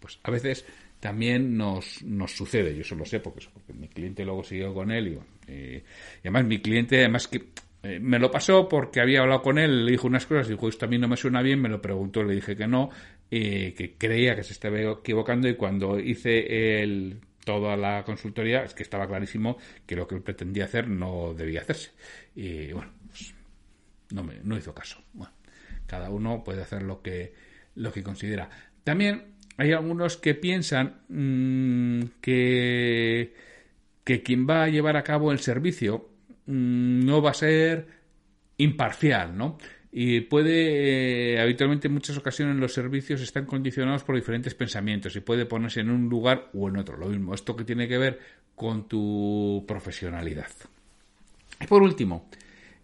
Pues 0.00 0.18
a 0.22 0.30
veces 0.30 0.64
también 1.00 1.56
nos, 1.56 2.02
nos 2.02 2.32
sucede. 2.32 2.74
Yo 2.74 2.82
eso 2.82 2.94
lo 2.94 3.04
sé 3.04 3.20
porque, 3.20 3.46
mi 3.74 3.88
cliente 3.88 4.24
luego 4.24 4.42
siguió 4.42 4.74
con 4.74 4.90
él 4.90 5.18
y, 5.48 5.82
además 6.20 6.44
mi 6.44 6.60
cliente, 6.60 6.98
además 6.98 7.28
que 7.28 7.48
eh, 7.82 8.00
me 8.00 8.18
lo 8.18 8.30
pasó 8.30 8.68
porque 8.68 9.00
había 9.00 9.20
hablado 9.20 9.42
con 9.42 9.58
él, 9.58 9.84
le 9.84 9.92
dijo 9.92 10.06
unas 10.06 10.26
cosas, 10.26 10.48
dijo 10.48 10.68
esto 10.68 10.86
a 10.86 10.88
mí 10.88 10.98
no 10.98 11.08
me 11.08 11.16
suena 11.16 11.42
bien, 11.42 11.60
me 11.60 11.68
lo 11.68 11.80
preguntó, 11.80 12.22
le 12.22 12.34
dije 12.34 12.56
que 12.56 12.66
no, 12.66 12.90
que 13.30 13.94
creía 13.96 14.34
que 14.34 14.42
se 14.42 14.52
estaba 14.52 14.80
equivocando 14.80 15.48
y 15.48 15.54
cuando 15.54 15.98
hice 15.98 16.82
el, 16.82 17.20
toda 17.48 17.78
la 17.78 18.04
consultoría 18.04 18.62
es 18.62 18.74
que 18.74 18.82
estaba 18.82 19.06
clarísimo 19.06 19.56
que 19.86 19.96
lo 19.96 20.06
que 20.06 20.16
él 20.16 20.20
pretendía 20.20 20.66
hacer 20.66 20.86
no 20.86 21.32
debía 21.32 21.62
hacerse. 21.62 21.92
Y 22.34 22.72
bueno, 22.72 22.92
pues, 23.06 23.34
no, 24.10 24.22
me, 24.22 24.34
no 24.42 24.58
hizo 24.58 24.74
caso. 24.74 25.02
Bueno, 25.14 25.32
cada 25.86 26.10
uno 26.10 26.44
puede 26.44 26.60
hacer 26.60 26.82
lo 26.82 27.00
que, 27.00 27.32
lo 27.74 27.90
que 27.90 28.02
considera. 28.02 28.50
También 28.84 29.37
hay 29.58 29.72
algunos 29.72 30.16
que 30.16 30.34
piensan 30.34 31.00
mm, 31.08 32.20
que, 32.20 33.34
que 34.04 34.22
quien 34.22 34.48
va 34.48 34.62
a 34.62 34.68
llevar 34.68 34.96
a 34.96 35.02
cabo 35.02 35.32
el 35.32 35.40
servicio 35.40 36.08
mm, 36.46 37.04
no 37.04 37.20
va 37.20 37.32
a 37.32 37.34
ser 37.34 37.86
imparcial, 38.56 39.36
¿no? 39.36 39.58
Y 39.90 40.20
puede, 40.20 41.34
eh, 41.34 41.40
habitualmente 41.40 41.88
en 41.88 41.94
muchas 41.94 42.16
ocasiones 42.16 42.56
los 42.56 42.72
servicios 42.72 43.20
están 43.20 43.46
condicionados 43.46 44.04
por 44.04 44.14
diferentes 44.14 44.54
pensamientos 44.54 45.16
y 45.16 45.20
puede 45.20 45.44
ponerse 45.44 45.80
en 45.80 45.90
un 45.90 46.08
lugar 46.08 46.50
o 46.54 46.68
en 46.68 46.76
otro. 46.76 46.96
Lo 46.96 47.06
mismo, 47.06 47.34
esto 47.34 47.56
que 47.56 47.64
tiene 47.64 47.88
que 47.88 47.98
ver 47.98 48.20
con 48.54 48.86
tu 48.86 49.64
profesionalidad. 49.66 50.50
Y 51.60 51.66
por 51.66 51.82
último, 51.82 52.28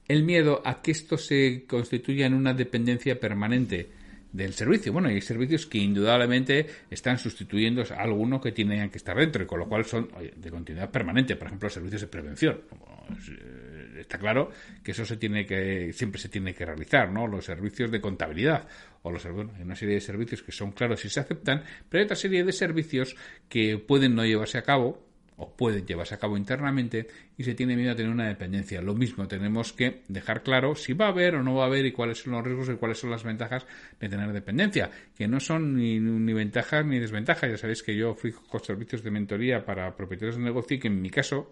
el 0.09 0.25
miedo 0.25 0.61
a 0.65 0.83
que 0.83 0.91
esto 0.91 1.19
se 1.19 1.67
constituya 1.69 2.27
en 2.27 2.35
una 2.35 2.53
dependencia 2.53 3.21
permanente 3.21 3.91
del 4.35 4.53
servicio. 4.53 4.93
Bueno, 4.93 5.09
hay 5.09 5.21
servicios 5.21 5.65
que 5.65 5.79
indudablemente 5.79 6.67
están 6.91 7.19
sustituyendo 7.19 7.83
a 7.83 8.03
alguno 8.03 8.41
que 8.41 8.51
tienen 8.51 8.91
que 8.91 8.99
estar 8.99 9.17
dentro 9.17 9.45
y 9.45 9.47
con 9.47 9.61
lo 9.61 9.69
cual 9.69 9.85
son 9.85 10.09
de 10.37 10.51
continuidad 10.51 10.91
permanente. 10.91 11.37
Por 11.37 11.47
ejemplo, 11.47 11.71
servicios 11.71 12.03
de 12.03 12.09
prevención. 12.09 12.61
Eh, 13.31 14.01
está 14.01 14.19
claro 14.19 14.51
que 14.83 14.91
eso 14.91 15.05
se 15.05 15.17
tiene 15.17 15.47
que 15.47 15.93
siempre 15.93 16.21
se 16.21 16.29
tiene 16.29 16.53
que 16.53 16.67
realizar, 16.67 17.13
¿no? 17.13 17.29
Los 17.29 17.45
servicios 17.45 17.93
de 17.93 18.01
contabilidad 18.01 18.67
o 19.03 19.13
los 19.13 19.25
bueno, 19.31 19.53
hay 19.57 19.63
una 19.63 19.77
serie 19.77 19.95
de 19.95 20.01
servicios 20.01 20.43
que 20.43 20.51
son 20.51 20.73
claros 20.73 21.05
y 21.05 21.11
se 21.11 21.21
aceptan, 21.21 21.63
pero 21.89 22.01
hay 22.01 22.05
otra 22.07 22.17
serie 22.17 22.43
de 22.43 22.53
servicios 22.53 23.15
que 23.49 23.79
pueden 23.79 24.17
no 24.17 24.25
llevarse 24.25 24.59
a 24.59 24.63
cabo 24.63 25.14
o 25.37 25.57
pueden 25.57 25.87
llevarse 25.87 26.15
a 26.15 26.19
cabo 26.19 26.37
internamente 26.37 27.09
y 27.37 27.43
se 27.45 27.55
tiene 27.55 27.77
miedo 27.77 27.93
a 27.93 27.97
tener 27.97 28.11
una 28.11 28.29
dependencia. 28.29 28.81
Lo 28.81 28.95
mismo, 28.95 29.27
tenemos 29.27 29.73
que 29.73 30.03
dejar 30.09 30.43
claro 30.43 30.75
si 30.77 30.93
va 30.93 31.07
a 31.07 31.09
haber 31.09 31.35
o 31.37 31.43
no 31.43 31.55
va 31.57 31.65
a 31.65 31.67
haber 31.67 31.87
y 31.87 31.93
cuáles 31.93 32.19
son 32.19 32.35
los 32.35 32.45
riesgos 32.45 32.69
y 32.69 32.75
cuáles 32.75 32.99
son 32.99 33.11
las 33.11 33.25
ventajas 33.25 33.67
de 33.99 34.09
tener 34.09 34.33
dependencia, 34.33 34.91
que 35.17 35.27
no 35.27 35.41
son 35.41 35.75
ni, 35.77 35.99
ventajas 36.33 36.87
ni 36.87 37.01
desventajas. 37.01 37.51
Ya 37.51 37.59
sabéis 37.59 37.83
que 37.83 37.97
yo 37.97 38.11
ofrezco 38.11 38.59
servicios 38.61 39.03
de 39.03 39.11
mentoría 39.11 39.65
para 39.65 39.97
propietarios 39.97 40.37
de 40.37 40.43
negocio 40.43 40.77
y 40.77 40.81
que 40.81 40.89
en 40.89 41.03
mi 41.03 41.11
caso 41.11 41.51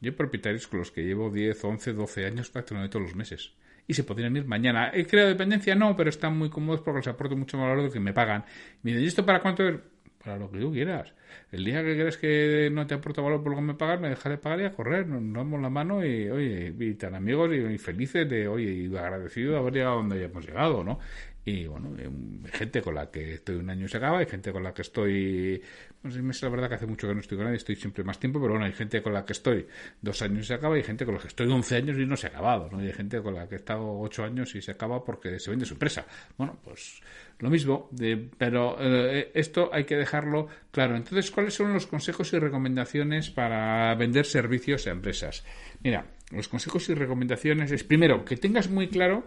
Yo 0.00 0.14
propietarios 0.14 0.66
con 0.66 0.80
los 0.80 0.90
que 0.90 1.02
llevo 1.02 1.30
10, 1.30 1.64
11, 1.64 1.92
12 1.94 2.26
años 2.26 2.50
prácticamente 2.50 2.92
todos 2.92 3.06
los 3.06 3.16
meses. 3.16 3.52
Y 3.86 3.94
se 3.94 4.04
podrían 4.04 4.36
ir 4.36 4.46
mañana. 4.46 4.90
¿He 4.92 5.06
creado 5.06 5.30
dependencia? 5.30 5.74
No, 5.74 5.96
pero 5.96 6.10
están 6.10 6.36
muy 6.36 6.50
cómodos 6.50 6.80
porque 6.80 6.98
les 6.98 7.08
aporto 7.08 7.36
mucho 7.36 7.56
más 7.56 7.68
valor 7.68 7.84
de 7.84 7.90
que 7.90 8.00
me 8.00 8.12
pagan. 8.12 8.44
Me 8.82 8.90
dicen, 8.90 9.04
¿y 9.04 9.06
esto 9.06 9.24
para 9.24 9.40
cuánto 9.40 9.66
es? 9.66 9.76
Para 10.24 10.38
lo 10.38 10.50
que 10.50 10.58
tú 10.58 10.72
quieras. 10.72 11.12
El 11.52 11.64
día 11.64 11.82
que 11.82 11.94
crees 11.94 12.16
que 12.16 12.70
no 12.72 12.86
te 12.86 12.94
aporta 12.94 13.20
valor 13.20 13.42
por 13.42 13.52
lo 13.52 13.56
que 13.56 13.62
me 13.62 13.74
pagas, 13.74 14.00
me 14.00 14.08
dejaré 14.08 14.38
pagar 14.38 14.60
y 14.60 14.64
a 14.64 14.72
correr. 14.72 15.06
Nos 15.06 15.20
damos 15.34 15.60
la 15.60 15.68
mano 15.68 16.04
y, 16.04 16.30
oye, 16.30 16.74
y 16.78 16.94
tan 16.94 17.14
amigos 17.14 17.50
y, 17.54 17.76
felices 17.76 18.28
de, 18.28 18.48
oye, 18.48 18.72
y 18.72 18.96
agradecido 18.96 19.52
de 19.52 19.58
haber 19.58 19.74
llegado 19.74 19.96
donde 19.96 20.16
hayamos 20.16 20.46
llegado, 20.46 20.82
¿no? 20.82 20.98
Y 21.46 21.66
bueno, 21.66 21.94
hay 21.98 22.50
gente 22.52 22.80
con 22.80 22.94
la 22.94 23.10
que 23.10 23.34
estoy 23.34 23.56
un 23.56 23.68
año 23.68 23.84
y 23.84 23.88
se 23.88 23.98
acaba, 23.98 24.18
hay 24.18 24.26
gente 24.26 24.50
con 24.50 24.62
la 24.62 24.72
que 24.72 24.80
estoy, 24.80 25.62
no 26.02 26.30
es 26.30 26.42
la 26.42 26.48
verdad 26.48 26.68
que 26.70 26.76
hace 26.76 26.86
mucho 26.86 27.06
que 27.06 27.14
no 27.14 27.20
estoy 27.20 27.36
con 27.36 27.44
nadie, 27.44 27.58
estoy 27.58 27.76
siempre 27.76 28.02
más 28.02 28.18
tiempo, 28.18 28.40
pero 28.40 28.52
bueno, 28.52 28.64
hay 28.64 28.72
gente 28.72 29.02
con 29.02 29.12
la 29.12 29.26
que 29.26 29.34
estoy 29.34 29.66
dos 30.00 30.22
años 30.22 30.44
y 30.44 30.46
se 30.46 30.54
acaba, 30.54 30.76
y 30.76 30.78
hay 30.78 30.84
gente 30.84 31.04
con 31.04 31.14
la 31.14 31.20
que 31.20 31.28
estoy 31.28 31.46
11 31.50 31.76
años 31.76 31.98
y 31.98 32.06
no 32.06 32.16
se 32.16 32.28
ha 32.28 32.30
acabado, 32.30 32.70
¿no? 32.72 32.82
Y 32.82 32.86
hay 32.86 32.94
gente 32.94 33.20
con 33.20 33.34
la 33.34 33.46
que 33.46 33.56
he 33.56 33.58
estado 33.58 33.98
ocho 34.00 34.24
años 34.24 34.54
y 34.54 34.62
se 34.62 34.70
acaba 34.70 35.04
porque 35.04 35.38
se 35.38 35.50
vende 35.50 35.66
su 35.66 35.74
empresa. 35.74 36.06
Bueno, 36.38 36.58
pues 36.64 37.02
lo 37.40 37.50
mismo, 37.50 37.90
pero 38.38 38.76
eh, 38.80 39.30
esto 39.34 39.68
hay 39.70 39.84
que 39.84 39.96
dejarlo 39.96 40.48
claro. 40.70 40.96
Entonces, 40.96 41.30
¿cuáles 41.30 41.52
son 41.52 41.74
los 41.74 41.86
consejos 41.86 42.32
y 42.32 42.38
recomendaciones 42.38 43.30
para 43.30 43.94
vender 43.96 44.24
servicios 44.24 44.86
a 44.86 44.92
empresas? 44.92 45.44
Mira, 45.82 46.06
los 46.30 46.48
consejos 46.48 46.88
y 46.88 46.94
recomendaciones 46.94 47.70
es, 47.70 47.84
primero, 47.84 48.24
que 48.24 48.38
tengas 48.38 48.70
muy 48.70 48.88
claro 48.88 49.26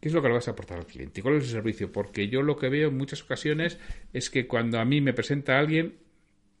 ¿Qué 0.00 0.08
es 0.08 0.14
lo 0.14 0.22
que 0.22 0.28
le 0.28 0.34
vas 0.34 0.48
a 0.48 0.52
aportar 0.52 0.78
al 0.78 0.86
cliente? 0.86 1.22
¿Cuál 1.22 1.36
es 1.36 1.44
el 1.44 1.50
servicio? 1.50 1.90
Porque 1.90 2.28
yo 2.28 2.42
lo 2.42 2.56
que 2.56 2.68
veo 2.68 2.88
en 2.88 2.96
muchas 2.96 3.22
ocasiones 3.22 3.78
es 4.12 4.30
que 4.30 4.46
cuando 4.46 4.78
a 4.78 4.84
mí 4.84 5.00
me 5.00 5.12
presenta 5.12 5.58
alguien, 5.58 5.96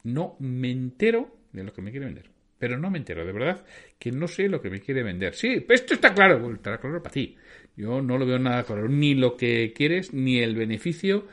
no 0.02 0.36
me 0.40 0.70
entero 0.70 1.36
de 1.52 1.64
lo 1.64 1.72
que 1.72 1.82
me 1.82 1.90
quiere 1.90 2.06
vender. 2.06 2.30
Pero 2.58 2.76
no 2.76 2.90
me 2.90 2.98
entero, 2.98 3.24
de 3.24 3.32
verdad, 3.32 3.64
que 3.98 4.10
no 4.10 4.26
sé 4.26 4.48
lo 4.48 4.60
que 4.60 4.70
me 4.70 4.80
quiere 4.80 5.04
vender. 5.04 5.34
Sí, 5.34 5.64
esto 5.68 5.94
está 5.94 6.12
claro, 6.12 6.52
está 6.52 6.78
claro 6.78 7.02
para 7.02 7.12
ti. 7.12 7.36
Yo 7.76 8.02
no 8.02 8.18
lo 8.18 8.26
veo 8.26 8.40
nada 8.40 8.64
claro, 8.64 8.88
ni 8.88 9.14
lo 9.14 9.36
que 9.36 9.72
quieres, 9.74 10.12
ni 10.12 10.40
el 10.40 10.56
beneficio, 10.56 11.28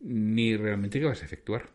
ni 0.00 0.56
realmente 0.56 1.00
qué 1.00 1.06
vas 1.06 1.22
a 1.22 1.26
efectuar. 1.26 1.70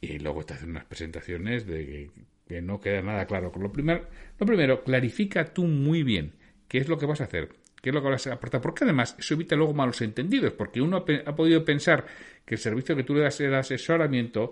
Y 0.00 0.20
luego 0.20 0.44
te 0.44 0.54
hacen 0.54 0.70
unas 0.70 0.84
presentaciones 0.84 1.66
de 1.66 2.10
que, 2.46 2.62
no 2.62 2.80
queda 2.80 3.02
nada 3.02 3.26
claro. 3.26 3.52
Lo 3.58 3.72
primero, 3.72 4.06
lo 4.38 4.46
primero, 4.46 4.84
clarifica 4.84 5.52
tú 5.52 5.64
muy 5.64 6.04
bien 6.04 6.34
qué 6.68 6.78
es 6.78 6.88
lo 6.88 6.98
que 6.98 7.06
vas 7.06 7.20
a 7.20 7.24
hacer, 7.24 7.48
qué 7.86 7.90
es 7.90 7.94
lo 7.94 8.02
que 8.02 8.08
vas 8.08 8.26
a 8.26 8.32
aportar, 8.32 8.60
porque 8.60 8.82
además 8.82 9.14
eso 9.16 9.34
evita 9.34 9.54
luego 9.54 9.72
malos 9.72 10.00
entendidos, 10.00 10.52
porque 10.54 10.82
uno 10.82 11.04
ha 11.24 11.36
podido 11.36 11.64
pensar 11.64 12.04
que 12.44 12.56
el 12.56 12.60
servicio 12.60 12.96
que 12.96 13.04
tú 13.04 13.14
le 13.14 13.20
das 13.20 13.40
es 13.40 13.52
asesoramiento, 13.52 14.50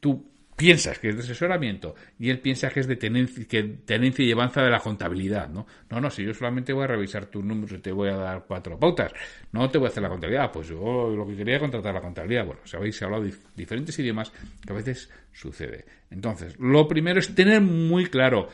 tú 0.00 0.32
piensas 0.56 0.98
que 0.98 1.10
es 1.10 1.16
de 1.16 1.24
asesoramiento 1.24 1.94
y 2.18 2.30
él 2.30 2.38
piensa 2.38 2.70
que 2.70 2.80
es 2.80 2.86
de 2.86 2.96
tenencia, 2.96 3.44
que 3.46 3.76
y 3.86 4.24
llevanza 4.24 4.62
de 4.62 4.70
la 4.70 4.80
contabilidad, 4.80 5.50
¿no? 5.50 5.66
No, 5.90 6.00
no, 6.00 6.08
si 6.08 6.24
yo 6.24 6.32
solamente 6.32 6.72
voy 6.72 6.84
a 6.84 6.86
revisar 6.86 7.26
tus 7.26 7.44
números 7.44 7.72
y 7.72 7.82
te 7.82 7.92
voy 7.92 8.08
a 8.08 8.16
dar 8.16 8.46
cuatro 8.48 8.78
pautas, 8.78 9.12
no 9.52 9.68
te 9.68 9.76
voy 9.76 9.88
a 9.88 9.90
hacer 9.90 10.02
la 10.02 10.08
contabilidad, 10.08 10.50
pues 10.50 10.68
yo 10.68 11.14
lo 11.14 11.26
que 11.26 11.36
quería 11.36 11.60
contratar 11.60 11.92
la 11.92 12.00
contabilidad. 12.00 12.46
Bueno, 12.46 12.62
si 12.64 12.74
habéis 12.78 13.02
hablado 13.02 13.24
de 13.24 13.34
diferentes 13.54 13.98
idiomas 13.98 14.32
que 14.64 14.72
a 14.72 14.76
veces 14.76 15.10
sucede. 15.34 15.84
Entonces, 16.10 16.58
lo 16.58 16.88
primero 16.88 17.20
es 17.20 17.34
tener 17.34 17.60
muy 17.60 18.06
claro, 18.06 18.48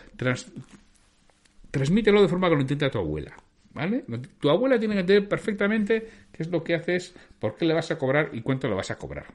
transmítelo 1.71 2.21
de 2.23 2.29
forma 2.29 2.49
que 2.49 2.57
lo 2.57 2.61
entienda 2.63 2.91
tu 2.91 2.99
abuela. 2.99 3.37
¿Vale? 3.79 4.05
Tu 4.41 4.51
abuela 4.51 4.77
tiene 4.77 4.95
que 4.95 5.01
entender 5.03 5.29
perfectamente 5.29 6.09
qué 6.33 6.43
es 6.43 6.49
lo 6.49 6.65
que 6.65 6.75
haces, 6.75 7.15
por 7.39 7.57
qué 7.57 7.65
le 7.65 7.75
vas 7.75 7.89
a 7.93 7.97
cobrar 7.97 8.31
y 8.33 8.41
cuánto 8.41 8.67
le 8.67 8.75
vas 8.75 8.91
a 8.91 8.99
cobrar. 8.99 9.27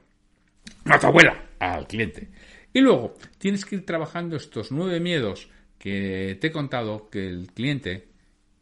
No 0.84 0.94
a 0.94 0.98
tu 0.98 1.06
abuela, 1.06 1.46
al 1.58 1.86
cliente. 1.86 2.28
Y 2.70 2.80
luego 2.80 3.14
tienes 3.38 3.64
que 3.64 3.76
ir 3.76 3.86
trabajando 3.86 4.36
estos 4.36 4.70
nueve 4.70 5.00
miedos 5.00 5.48
que 5.78 6.36
te 6.38 6.48
he 6.48 6.52
contado 6.52 7.08
que 7.08 7.26
el 7.26 7.52
cliente 7.54 8.08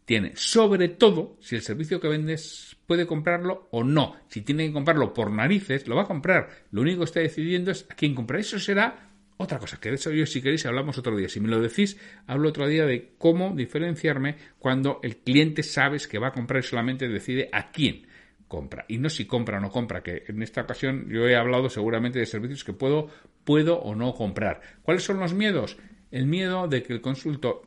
tiene, 0.04 0.36
sobre 0.36 0.88
todo 0.88 1.36
si 1.40 1.56
el 1.56 1.62
servicio 1.62 2.00
que 2.00 2.06
vendes 2.06 2.76
puede 2.86 3.04
comprarlo 3.04 3.66
o 3.72 3.82
no. 3.82 4.14
Si 4.28 4.42
tiene 4.42 4.68
que 4.68 4.72
comprarlo 4.72 5.12
por 5.12 5.32
narices, 5.32 5.88
lo 5.88 5.96
va 5.96 6.02
a 6.02 6.06
comprar. 6.06 6.48
Lo 6.70 6.82
único 6.82 7.00
que 7.00 7.06
está 7.06 7.18
decidiendo 7.18 7.72
es 7.72 7.86
a 7.90 7.96
quién 7.96 8.14
comprar. 8.14 8.38
Eso 8.38 8.60
será 8.60 9.11
otra 9.42 9.58
cosa, 9.58 9.78
que 9.78 9.90
de 9.90 9.96
eso 9.96 10.10
yo 10.10 10.26
si 10.26 10.40
queréis 10.40 10.66
hablamos 10.66 10.98
otro 10.98 11.16
día. 11.16 11.28
Si 11.28 11.40
me 11.40 11.48
lo 11.48 11.60
decís, 11.60 11.98
hablo 12.26 12.48
otro 12.48 12.66
día 12.66 12.86
de 12.86 13.12
cómo 13.18 13.54
diferenciarme 13.54 14.36
cuando 14.58 15.00
el 15.02 15.18
cliente 15.18 15.62
sabes 15.62 16.06
que 16.06 16.18
va 16.18 16.28
a 16.28 16.32
comprar 16.32 16.60
y 16.60 16.66
solamente 16.66 17.08
decide 17.08 17.48
a 17.52 17.70
quién 17.70 18.06
compra. 18.48 18.84
Y 18.88 18.98
no 18.98 19.08
si 19.08 19.26
compra 19.26 19.58
o 19.58 19.60
no 19.60 19.70
compra, 19.70 20.02
que 20.02 20.24
en 20.28 20.42
esta 20.42 20.62
ocasión 20.62 21.08
yo 21.08 21.26
he 21.26 21.36
hablado 21.36 21.70
seguramente 21.70 22.18
de 22.18 22.26
servicios 22.26 22.64
que 22.64 22.72
puedo, 22.72 23.08
puedo 23.44 23.78
o 23.78 23.94
no 23.94 24.14
comprar. 24.14 24.60
¿Cuáles 24.82 25.04
son 25.04 25.20
los 25.20 25.32
miedos? 25.32 25.78
El 26.10 26.26
miedo 26.26 26.68
de 26.68 26.82
que 26.82 26.92
el 26.92 27.00
consultor 27.00 27.62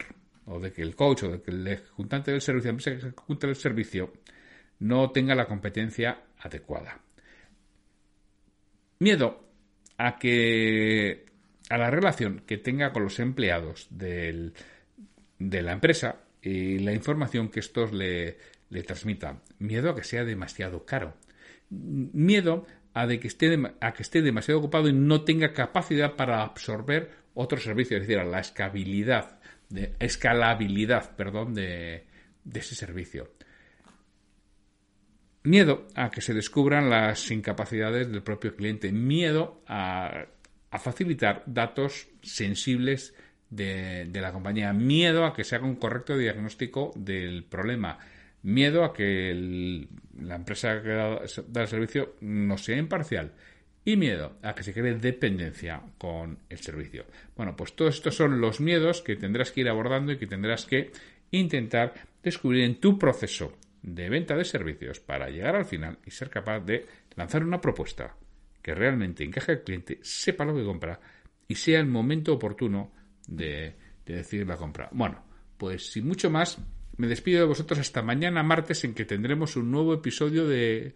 o 0.45 0.59
de 0.59 0.71
que 0.71 0.83
el 0.83 0.95
coach 0.95 1.23
o 1.23 1.31
de 1.31 1.41
que 1.41 1.51
el 1.51 1.67
ejecutante 1.67 2.31
del 2.31 2.41
servicio, 2.41 2.67
la 2.67 2.77
empresa 2.77 2.91
que 2.91 2.97
ejecuta 2.97 3.47
el 3.47 3.55
servicio, 3.55 4.13
no 4.79 5.09
tenga 5.11 5.33
la 5.33 5.47
competencia 5.47 6.19
adecuada. 6.37 6.99
Miedo 8.99 9.43
a 9.97 10.17
que 10.17 11.24
a 11.69 11.77
la 11.77 11.89
relación 11.89 12.41
que 12.45 12.57
tenga 12.57 12.91
con 12.93 13.03
los 13.03 13.19
empleados 13.19 13.87
de 13.89 14.51
la 15.39 15.71
empresa 15.71 16.21
y 16.41 16.79
la 16.79 16.93
información 16.93 17.49
que 17.49 17.59
estos 17.59 17.91
le, 17.91 18.37
le 18.69 18.83
transmita. 18.83 19.41
Miedo 19.59 19.89
a 19.89 19.95
que 19.95 20.03
sea 20.03 20.23
demasiado 20.23 20.85
caro. 20.85 21.15
Miedo 21.69 22.65
a, 22.93 23.07
de 23.07 23.19
que 23.19 23.27
esté, 23.27 23.57
a 23.79 23.93
que 23.93 24.03
esté 24.03 24.21
demasiado 24.21 24.59
ocupado 24.59 24.87
y 24.87 24.93
no 24.93 25.23
tenga 25.23 25.53
capacidad 25.53 26.15
para 26.15 26.43
absorber 26.43 27.11
otro 27.33 27.59
servicio, 27.59 27.97
es 27.97 28.03
decir, 28.03 28.19
a 28.19 28.25
la 28.25 28.39
escalabilidad, 28.39 29.39
de, 29.69 29.93
escalabilidad 29.99 31.15
perdón, 31.15 31.53
de 31.53 32.05
ese 32.53 32.75
servicio. 32.75 33.31
Miedo 35.43 35.87
a 35.93 36.09
que 36.09 36.21
se 36.21 36.33
descubran 36.33 36.89
las 36.89 37.29
incapacidades 37.29 38.11
del 38.11 38.23
propio 38.23 38.55
cliente. 38.55 38.91
Miedo 38.91 39.61
a, 39.67 40.25
a 40.75 40.79
facilitar 40.79 41.41
datos 41.45 42.09
sensibles 42.21 43.15
de, 43.49 44.09
la 44.11 44.33
compañía. 44.33 44.73
Miedo 44.73 45.25
a 45.25 45.33
que 45.33 45.45
se 45.45 45.55
haga 45.55 45.65
un 45.65 45.77
correcto 45.77 46.17
diagnóstico 46.17 46.91
del 46.95 47.45
problema 47.45 47.97
miedo 48.43 48.83
a 48.83 48.93
que 48.93 49.87
la 50.19 50.35
empresa 50.35 50.81
que 50.83 50.89
da, 50.89 51.21
el 51.61 51.67
servicio 51.67 52.15
no 52.21 52.57
sea 52.57 52.77
imparcial 52.77 53.31
y 53.85 53.97
miedo 53.97 54.37
a 54.43 54.53
que 54.53 54.63
se 54.63 54.73
cree 54.73 54.95
dependencia 54.95 55.81
con 55.97 56.39
el 56.49 56.59
servicio. 56.59 57.05
Bueno, 57.35 57.55
pues 57.55 57.75
todos 57.75 57.95
estos 57.95 58.15
son 58.15 58.41
los 58.41 58.59
miedos 58.59 59.01
que 59.01 59.15
tendrás 59.15 59.51
que 59.51 59.61
ir 59.61 59.69
abordando 59.69 60.11
y 60.11 60.17
que 60.17 60.27
tendrás 60.27 60.65
que 60.65 60.91
intentar 61.31 61.93
descubrir 62.21 62.65
en 62.65 62.79
tu 62.79 62.99
proceso 62.99 63.57
de 63.81 64.09
venta 64.09 64.35
de 64.35 64.45
servicios 64.45 64.99
para 64.99 65.29
llegar 65.29 65.55
al 65.55 65.65
final 65.65 65.97
y 66.05 66.11
ser 66.11 66.29
capaz 66.29 66.59
de 66.59 66.85
lanzar 67.15 67.43
una 67.43 67.61
propuesta 67.61 68.15
que 68.65 68.73
realmente 68.73 69.23
encaje 69.23 69.51
al 69.51 69.61
cliente, 69.61 69.99
sepa 70.01 70.43
lo 70.43 70.55
que 70.55 70.63
compra 70.63 70.99
y 71.47 71.53
sea 71.53 71.79
el 71.79 71.85
momento 71.85 72.33
oportuno 72.33 72.91
de, 73.27 73.75
de 74.03 74.15
decidir 74.15 74.47
la 74.47 74.57
compra. 74.57 74.89
Bueno, 74.91 75.23
pues 75.55 75.91
sin 75.91 76.07
mucho 76.07 76.31
más, 76.31 76.57
me 76.97 77.05
despido 77.05 77.41
de 77.41 77.45
vosotros 77.45 77.77
hasta 77.77 78.01
mañana 78.01 78.41
martes 78.41 78.83
en 78.83 78.95
que 78.95 79.05
tendremos 79.05 79.55
un 79.55 79.69
nuevo 79.69 79.93
episodio 79.93 80.47
de... 80.47 80.95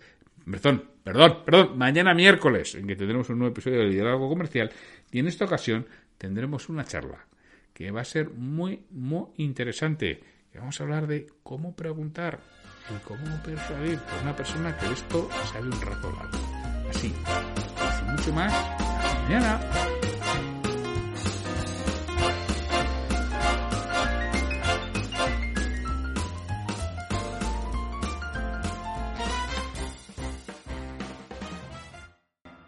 Perdón, 0.49 0.84
perdón, 1.03 1.43
perdón, 1.45 1.77
mañana 1.77 2.15
miércoles 2.15 2.73
en 2.73 2.88
que 2.88 2.95
tendremos 2.95 3.29
un 3.29 3.38
nuevo 3.38 3.51
episodio 3.51 3.82
de 3.82 3.89
liderazgo 3.89 4.27
comercial 4.27 4.71
y 5.12 5.19
en 5.19 5.27
esta 5.27 5.45
ocasión 5.45 5.86
tendremos 6.17 6.69
una 6.69 6.86
charla 6.86 7.27
que 7.71 7.91
va 7.91 8.01
a 8.01 8.05
ser 8.05 8.32
muy, 8.32 8.84
muy 8.89 9.27
interesante. 9.38 10.23
vamos 10.55 10.82
a 10.82 10.84
hablar 10.86 11.05
de 11.05 11.27
cómo 11.43 11.75
preguntar 11.75 12.39
y 12.89 12.99
cómo 13.08 13.43
persuadir 13.43 13.99
a 13.99 14.23
una 14.23 14.36
persona 14.36 14.75
que 14.75 14.91
esto 14.91 15.29
sabe 15.53 15.67
un 15.67 15.79
rato 15.79 16.12
largo. 16.12 16.89
Así, 16.89 17.13
mucho 18.11 18.33
más, 18.33 18.53
hasta. 19.29 19.98